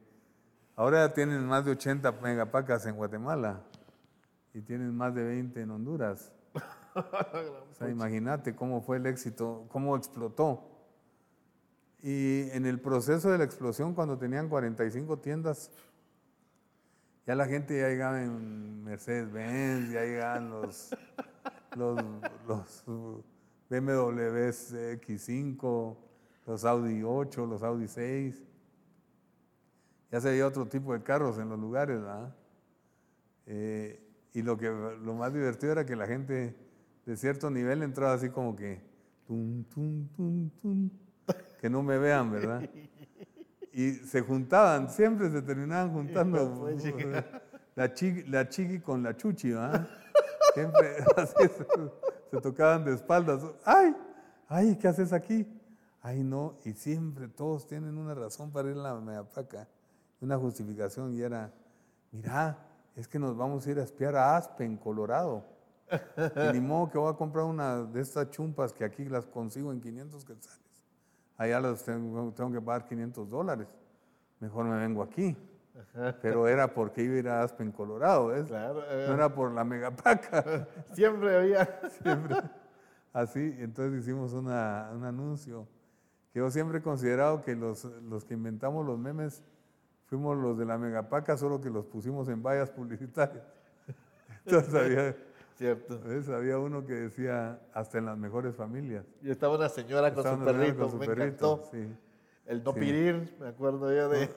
[0.74, 3.60] ahora tienen más de 80 megapacas en Guatemala
[4.52, 6.32] y tienen más de 20 en Honduras.
[7.70, 10.62] o sea, imagínate cómo fue el éxito, cómo explotó.
[12.02, 15.70] Y en el proceso de la explosión, cuando tenían 45 tiendas,
[17.26, 20.96] ya la gente ya llegaba en Mercedes-Benz, ya llegaban los,
[21.76, 21.96] los,
[22.46, 22.84] los
[23.68, 24.48] BMW
[25.00, 25.96] X5,
[26.46, 28.42] los Audi 8, los Audi 6.
[30.12, 32.34] Ya se veía otro tipo de carros en los lugares, ¿verdad?
[33.46, 34.00] Eh,
[34.32, 36.54] y lo, que, lo más divertido era que la gente
[37.06, 38.82] de cierto nivel entraba así como que,
[39.26, 40.90] tum, tum, tum, tum,
[41.60, 42.68] que no me vean, ¿verdad?
[43.72, 46.68] Y se juntaban, siempre se terminaban juntando
[47.76, 49.88] la chiqui, la chiqui con la chuchi, ¿verdad?
[50.54, 51.48] Siempre así
[52.30, 53.42] se, tocaban de espaldas.
[53.64, 53.94] ¡Ay!
[54.48, 54.76] ¡Ay!
[54.76, 55.46] ¿Qué haces aquí?
[56.02, 56.58] Ay, no.
[56.64, 59.68] Y siempre todos tienen una razón para ir a la meapaca,
[60.20, 61.52] una justificación, y era,
[62.10, 62.58] mira,
[62.96, 65.55] es que nos vamos a ir a espiar a Aspen, Colorado.
[66.50, 69.72] Y ni modo que voy a comprar una de estas chumpas que aquí las consigo
[69.72, 70.60] en 500 quetzales.
[71.36, 73.68] Allá las tengo, que pagar 500 dólares.
[74.40, 75.36] Mejor me vengo aquí.
[76.22, 78.46] Pero era porque iba a ir a Aspen, Colorado, ¿ves?
[78.46, 80.66] Claro, No era por la megapaca.
[80.92, 81.80] Siempre había.
[82.02, 82.36] Siempre.
[83.12, 85.66] Así, entonces hicimos una, un anuncio.
[86.32, 89.42] Que yo siempre he considerado que los, los que inventamos los memes
[90.04, 93.42] fuimos los de la megapaca, solo que los pusimos en vallas publicitarias.
[94.44, 95.16] Entonces había,
[95.56, 95.98] Cierto.
[96.34, 99.04] había uno que decía, hasta en las mejores familias.
[99.22, 101.70] Y estaba una señora con su perrito, me encantó.
[102.44, 104.28] El no pirir, me acuerdo yo de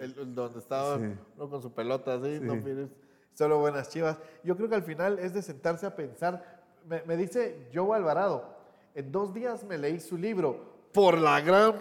[0.00, 2.88] el, donde estaba uno con su pelota así, no pirir,
[3.34, 4.18] solo buenas chivas.
[4.42, 6.60] Yo creo que al final es de sentarse a pensar.
[6.86, 8.56] Me, me dice Joe Alvarado,
[8.94, 11.74] en dos días me leí su libro, por la gran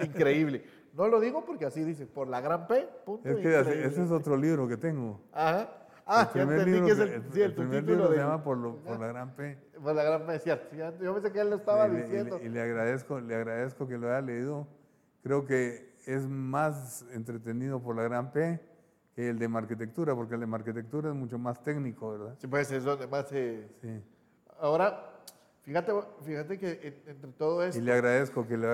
[0.00, 0.64] increíble.
[0.94, 2.88] No lo digo porque así dice, por la gran P.
[3.04, 5.20] Punto es que ese es otro libro que tengo.
[5.32, 5.68] Ajá.
[6.08, 9.08] Ah, el primer libro, que es el, sí, el, primer libro se llama por, la
[9.08, 9.58] gran P.
[9.82, 10.76] Por la gran P, cierto.
[11.02, 12.38] Yo pensé que él lo estaba diciendo.
[12.40, 14.68] Y, le agradezco, le agradezco que lo haya leído.
[15.24, 18.60] Creo que es más entretenido por la gran P
[19.16, 22.36] que el de arquitectura, porque el de arquitectura es mucho más técnico, ¿verdad?
[22.38, 23.66] Sí, pues es donde más se...
[23.80, 24.00] Sí.
[24.60, 25.22] Ahora,
[25.62, 25.92] fíjate,
[26.22, 27.80] fíjate que entre todo esto...
[27.80, 28.68] Y le agradezco que, le,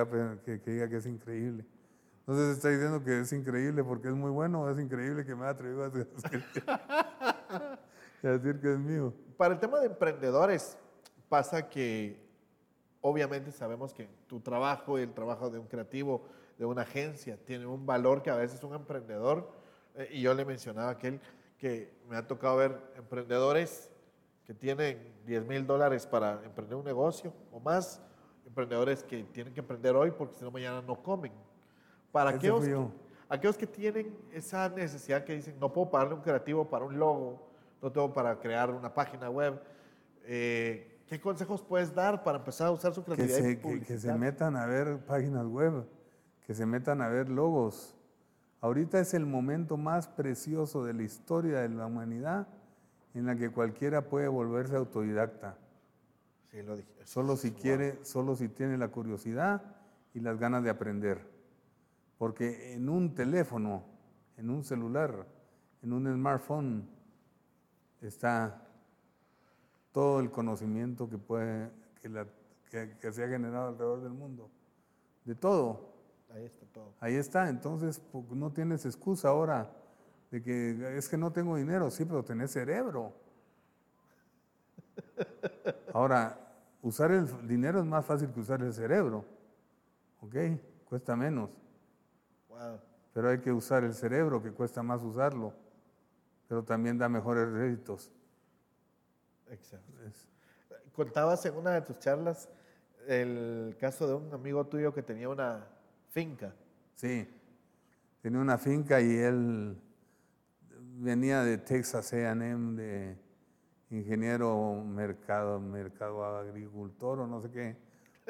[0.44, 1.64] que, que diga que es increíble.
[2.22, 5.50] Entonces está diciendo que es increíble porque es muy bueno, es increíble que me haya
[5.50, 5.88] atrevido a
[8.28, 9.12] decir, que es mío.
[9.36, 10.78] Para el tema de emprendedores,
[11.28, 12.22] pasa que
[13.00, 16.22] obviamente sabemos que tu trabajo y el trabajo de un creativo,
[16.58, 19.50] de una agencia, tiene un valor que a veces un emprendedor,
[19.96, 21.20] eh, y yo le mencionaba a aquel
[21.58, 23.90] que me ha tocado ver emprendedores
[24.44, 28.00] que tienen 10 mil dólares para emprender un negocio o más,
[28.46, 31.32] emprendedores que tienen que emprender hoy porque si no mañana no comen.
[32.12, 32.64] Para aquellos,
[33.28, 37.48] aquellos que tienen esa necesidad que dicen, no puedo pagarle un creativo para un logo,
[37.80, 39.60] no tengo para crear una página web,
[40.24, 43.38] eh, ¿qué consejos puedes dar para empezar a usar su creatividad?
[43.38, 45.86] Que se, que, se metan a ver páginas web,
[46.46, 47.96] que se metan a ver logos.
[48.60, 52.46] Ahorita es el momento más precioso de la historia de la humanidad
[53.14, 55.56] en la que cualquiera puede volverse autodidacta.
[56.50, 56.92] Sí, lo dije.
[57.04, 59.62] Solo si quiere, solo si tiene la curiosidad
[60.14, 61.31] y las ganas de aprender.
[62.18, 63.84] Porque en un teléfono,
[64.36, 65.26] en un celular,
[65.82, 66.88] en un smartphone,
[68.00, 68.66] está
[69.92, 72.26] todo el conocimiento que, puede, que, la,
[72.70, 74.50] que, que se ha generado alrededor del mundo.
[75.24, 75.92] De todo.
[76.34, 76.94] Ahí está todo.
[77.00, 78.00] Ahí está, entonces
[78.30, 79.70] no tienes excusa ahora
[80.30, 83.12] de que es que no tengo dinero, sí, pero tenés cerebro.
[85.92, 86.38] Ahora,
[86.80, 89.26] usar el dinero es más fácil que usar el cerebro,
[90.22, 90.34] ¿ok?
[90.86, 91.50] Cuesta menos,
[92.52, 92.78] Wow.
[93.12, 95.52] pero hay que usar el cerebro, que cuesta más usarlo,
[96.48, 98.10] pero también da mejores réditos.
[99.50, 99.92] Exacto.
[100.06, 100.28] Es-
[100.92, 102.48] Contabas en una de tus charlas
[103.06, 105.66] el caso de un amigo tuyo que tenía una
[106.10, 106.54] finca.
[106.94, 107.26] Sí,
[108.20, 109.80] tenía una finca y él
[110.98, 113.16] venía de Texas A&M, de
[113.90, 117.76] ingeniero mercado, mercado agricultor o no sé qué,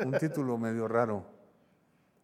[0.05, 1.25] un título medio raro.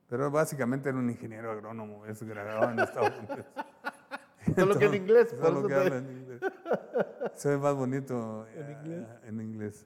[0.09, 3.47] Pero básicamente era un ingeniero agrónomo, es graduado en Estados Unidos.
[4.57, 6.41] Solo que en inglés, Solo que habla en inglés.
[7.35, 9.07] Se ve más bonito ¿En eh, inglés?
[9.25, 9.85] en inglés.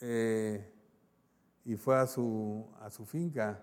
[0.00, 0.72] Eh,
[1.64, 3.60] y fue a su, a su finca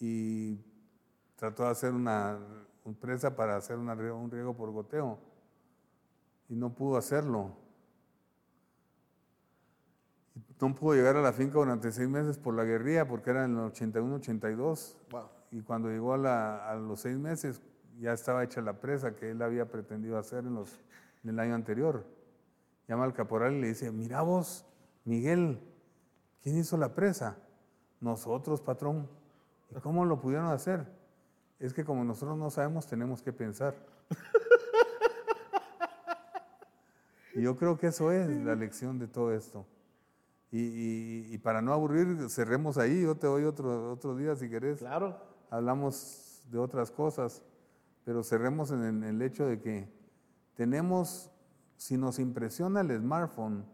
[0.00, 0.58] y
[1.36, 2.38] trató de hacer una,
[2.84, 5.18] una presa para hacer una un riego por goteo
[6.48, 7.67] y no pudo hacerlo.
[10.60, 13.56] No pudo llegar a la finca durante seis meses por la guerrilla porque era en
[13.56, 15.22] el 81-82 Wow.
[15.52, 17.62] y cuando llegó a, la- a los seis meses
[18.00, 20.78] ya estaba hecha la presa que él había pretendido hacer en, los,
[21.22, 22.04] en el año anterior.
[22.88, 24.64] Llama al caporal y le dice, mira vos,
[25.04, 25.60] Miguel,
[26.42, 27.36] ¿quién hizo la presa?
[28.00, 29.08] Nosotros, patrón.
[29.70, 30.86] ¿Y cómo lo pudieron hacer?
[31.58, 33.74] Es que como nosotros no sabemos, tenemos que pensar.
[37.34, 39.64] Y yo creo que eso es la lección de todo esto.
[40.50, 43.02] Y, y- y para no aburrir, cerremos ahí.
[43.02, 45.16] Yo te doy otro, otro día si querés Claro.
[45.50, 47.42] hablamos de otras cosas,
[48.04, 49.88] pero cerremos en, en el hecho de que
[50.54, 51.30] tenemos,
[51.76, 53.64] si nos impresiona el smartphone,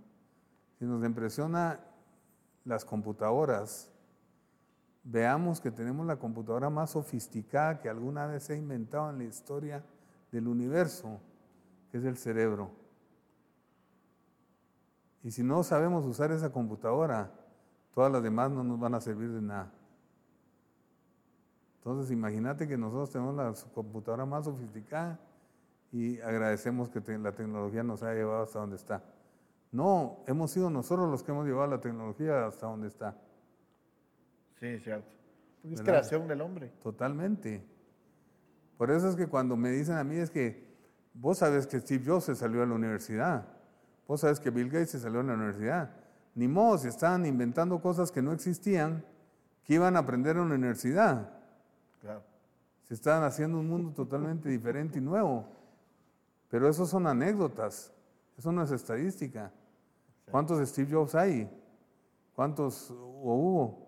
[0.79, 1.81] si nos impresiona
[2.64, 3.91] las computadoras,
[5.05, 9.25] veamos que tenemos la computadora más sofisticada que alguna vez se ha inventado en la
[9.25, 9.85] historia
[10.33, 11.20] del universo,
[11.93, 12.70] que es el cerebro.
[15.25, 17.33] Y si no sabemos usar esa computadora,
[17.95, 19.72] todas las demás no nos van a servir de nada.
[21.79, 25.18] Entonces, imagínate que nosotros tenemos la computadora más sofisticada
[25.93, 29.03] y agradecemos que te- la tecnología nos haya llevado hasta donde está.
[29.72, 33.16] No, hemos sido nosotros los que hemos llevado la tecnología hasta donde está.
[34.61, 35.09] Sí, cierto.
[35.62, 35.93] Porque es ¿Verdad?
[36.01, 36.68] creación del hombre.
[36.83, 37.64] Totalmente.
[38.79, 40.64] Por eso es que cuando me dicen a mí es que
[41.12, 43.47] vos sabes que Steve Jobs se salió de la universidad,
[44.07, 45.91] vos sabes que Bill Gates se salió de la universidad.
[46.35, 49.05] Ni modo, si estaban inventando cosas que no existían,
[49.65, 51.31] que iban a aprender en la universidad.
[52.01, 52.23] Claro.
[52.83, 55.47] Se estaban haciendo un mundo totalmente diferente y nuevo.
[56.51, 57.93] Pero eso son anécdotas,
[58.37, 59.51] eso no es estadística.
[60.31, 61.49] ¿Cuántos Steve Jobs hay?
[62.35, 62.95] ¿Cuántos o
[63.35, 63.87] hubo?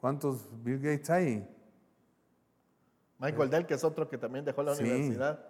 [0.00, 1.48] ¿Cuántos Bill Gates hay?
[3.18, 4.82] Michael Dell, que es otro que también dejó la Sí.
[4.84, 5.40] universidad.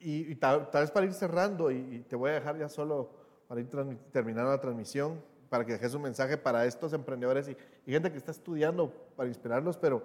[0.00, 2.68] Y, y tal, tal vez para ir cerrando, y, y te voy a dejar ya
[2.68, 3.10] solo
[3.48, 3.68] para ir
[4.12, 8.18] terminando la transmisión, para que dejes un mensaje para estos emprendedores y, y gente que
[8.18, 10.02] está estudiando para inspirarlos, pero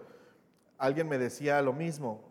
[0.78, 2.22] alguien me decía lo mismo.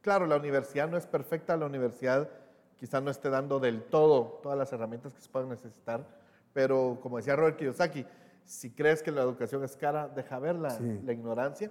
[0.00, 2.28] Claro, la universidad no es perfecta, la universidad
[2.76, 6.06] quizá no esté dando del todo todas las herramientas que se puedan necesitar,
[6.52, 8.06] pero como decía Robert Kiyosaki,
[8.44, 11.00] si crees que la educación es cara, deja ver la, Sí.
[11.04, 11.70] la ignorancia.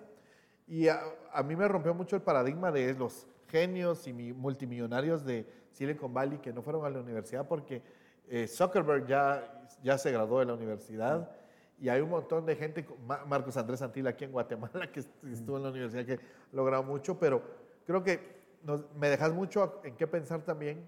[0.68, 1.00] Y a,
[1.32, 6.14] a mí me rompió mucho el paradigma de los genios y mi- multimillonarios de Silicon
[6.14, 7.82] Valley que no fueron a la universidad porque
[8.30, 11.32] eh, Zuckerberg ya, ya se graduó de la universidad
[11.80, 15.02] y hay un montón de gente, co- Ma- Marcos Andrés Antila aquí en Guatemala que
[15.02, 16.20] est- estuvo en la universidad que
[16.52, 17.42] logrado mucho, pero
[17.86, 20.88] creo que nos- me dejas mucho en qué pensar también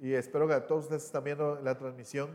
[0.00, 2.30] y espero que todos ustedes están viendo la transmisión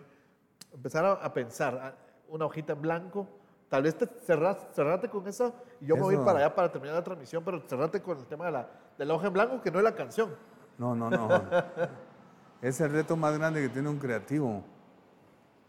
[0.74, 1.96] empezar a, a pensar a-
[2.30, 3.28] una hojita en blanco.
[3.70, 6.26] Tal vez te cerras, cerrate con eso y yo me voy a ir Eso.
[6.26, 9.14] para allá para terminar la transmisión, pero cerrate con el tema de la, de la
[9.14, 10.30] hoja en blanco, que no es la canción.
[10.78, 11.30] No, no, no.
[12.62, 14.64] es el reto más grande que tiene un creativo.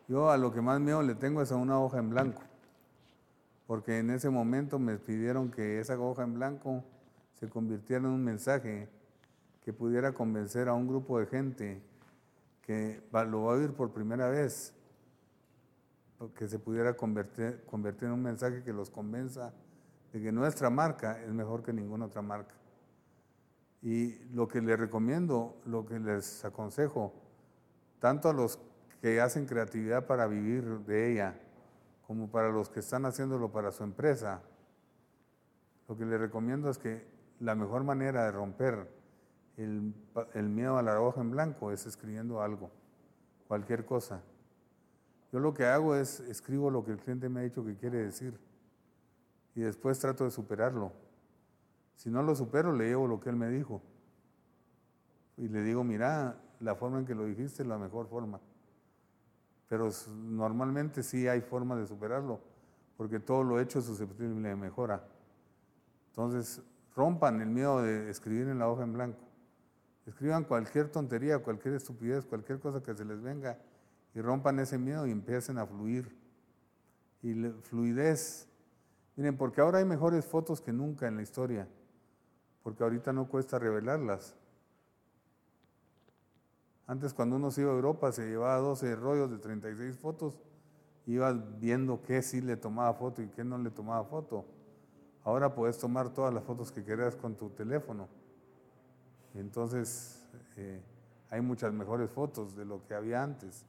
[0.08, 2.42] Yo a lo que más miedo le tengo es a una hoja en blanco.
[3.66, 6.82] Porque en ese momento me pidieron que esa hoja en blanco
[7.34, 8.88] se convirtiera en un mensaje
[9.62, 11.82] que pudiera convencer a un grupo de gente
[12.62, 14.74] que lo va a oír por primera vez,
[16.34, 19.52] que se pudiera convertir, convertir en un mensaje que los convenza
[20.12, 22.54] de que nuestra marca es mejor que ninguna otra marca.
[23.82, 27.14] Y lo que les recomiendo, lo que les aconsejo,
[27.98, 28.58] tanto a los
[29.00, 31.40] que hacen creatividad para vivir de ella,
[32.06, 34.42] como para los que están haciéndolo para su empresa,
[35.88, 37.06] lo que les recomiendo es que
[37.38, 38.88] la mejor manera de romper
[39.56, 42.70] el, miedo a la hoja en blanco es escribiendo algo,
[43.48, 44.22] cualquier cosa.
[45.32, 47.98] Yo lo que hago es escribo lo que el cliente me ha dicho que quiere
[47.98, 48.38] decir
[49.54, 50.92] y después trato de superarlo.
[51.96, 53.82] Si no lo supero, le llevo lo que él me dijo.
[55.36, 58.40] Y le digo, mira, la forma en que lo dijiste es la mejor forma.
[59.68, 62.40] Pero normalmente sí hay forma de superarlo,
[62.96, 65.06] porque todo lo hecho es susceptible de mejora.
[66.08, 66.62] Entonces,
[66.94, 69.20] rompan el miedo de escribir en la hoja en blanco.
[70.06, 73.58] Escriban cualquier tontería, cualquier estupidez, cualquier cosa que se les venga
[74.14, 76.16] y rompan ese miedo y empiecen a fluir.
[77.22, 78.49] Y fluidez.
[79.20, 81.68] Miren, porque ahora hay mejores fotos que nunca en la historia,
[82.62, 84.34] porque ahorita no cuesta revelarlas.
[86.86, 90.40] Antes cuando uno se iba a Europa se llevaba 12 rollos de 36 fotos,
[91.04, 94.46] ibas viendo qué sí le tomaba foto y qué no le tomaba foto.
[95.22, 98.08] Ahora puedes tomar todas las fotos que quieras con tu teléfono.
[99.34, 100.82] Entonces eh,
[101.28, 103.66] hay muchas mejores fotos de lo que había antes.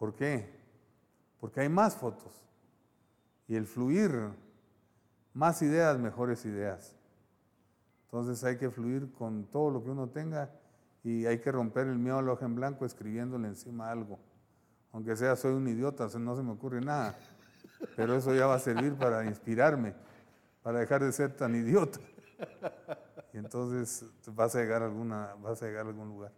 [0.00, 0.52] ¿Por qué?
[1.38, 2.42] Porque hay más fotos.
[3.52, 4.30] Y el fluir,
[5.34, 6.96] más ideas, mejores ideas.
[8.06, 10.48] Entonces hay que fluir con todo lo que uno tenga
[11.04, 14.18] y hay que romper el miedo al ojo en blanco escribiéndole encima algo.
[14.90, 17.14] Aunque sea soy un idiota, no se me ocurre nada.
[17.94, 19.92] Pero eso ya va a servir para inspirarme,
[20.62, 22.00] para dejar de ser tan idiota.
[23.34, 26.32] Y entonces vas a llegar a, alguna, vas a, llegar a algún lugar.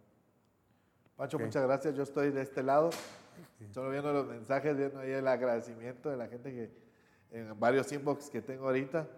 [1.15, 1.95] Pacho, muchas gracias.
[1.95, 2.91] Yo estoy de este lado.
[3.71, 6.84] Solo viendo los mensajes, viendo ahí el agradecimiento de la gente que
[7.35, 9.09] en varios inbox que tengo ahorita.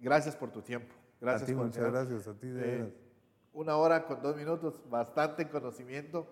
[0.00, 0.94] Gracias por tu tiempo.
[1.20, 2.48] Gracias a ti, muchas gracias a ti.
[2.48, 2.94] De eh,
[3.54, 6.26] una hora con dos minutos, bastante conocimiento.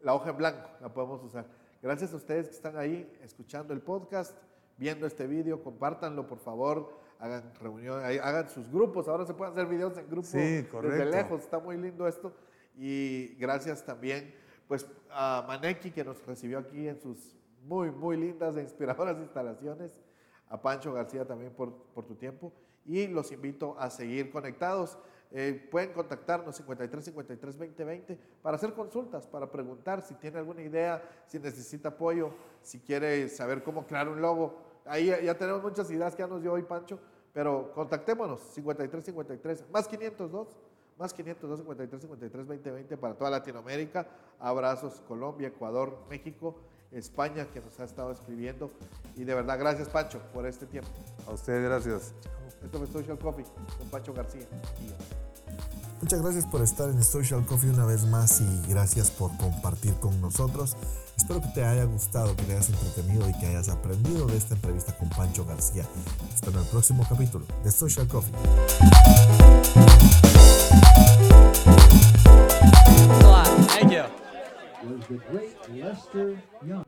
[0.00, 1.46] La hoja en blanco la podemos usar.
[1.82, 4.36] Gracias a ustedes que están ahí escuchando el podcast,
[4.76, 9.08] viendo este video, compártanlo por favor, hagan reuniones, hagan sus grupos.
[9.08, 12.32] Ahora se pueden hacer videos en grupos sí, desde lejos, está muy lindo esto.
[12.76, 14.34] Y gracias también
[14.68, 19.90] pues a Maneki que nos recibió aquí en sus muy, muy lindas e inspiradoras instalaciones,
[20.50, 22.52] a Pancho García también por, por tu tiempo
[22.84, 24.98] y los invito a seguir conectados.
[25.32, 30.60] Eh, pueden contactarnos 53 53 20 20 para hacer consultas, para preguntar si tiene alguna
[30.60, 34.56] idea, si necesita apoyo, si quiere saber cómo crear un logo.
[34.84, 36.98] Ahí ya tenemos muchas ideas que ya nos dio hoy Pancho,
[37.32, 40.48] pero contactémonos 53 53 más 502
[40.98, 44.06] más 502 53 53 20 20 para toda Latinoamérica.
[44.40, 46.56] Abrazos Colombia, Ecuador, México,
[46.92, 48.70] España que nos ha estado escribiendo.
[49.16, 50.90] Y de verdad, gracias Pancho por este tiempo.
[51.26, 52.14] A usted, gracias.
[52.62, 53.44] Esto fue Social Coffee
[53.78, 54.46] con Pancho García.
[56.00, 60.18] Muchas gracias por estar en Social Coffee una vez más y gracias por compartir con
[60.20, 60.76] nosotros.
[61.16, 64.54] Espero que te haya gustado, que te hayas entretenido y que hayas aprendido de esta
[64.54, 65.84] entrevista con Pancho García.
[66.32, 68.32] Hasta en el próximo capítulo de Social Coffee.
[75.10, 76.84] The great Lester Young.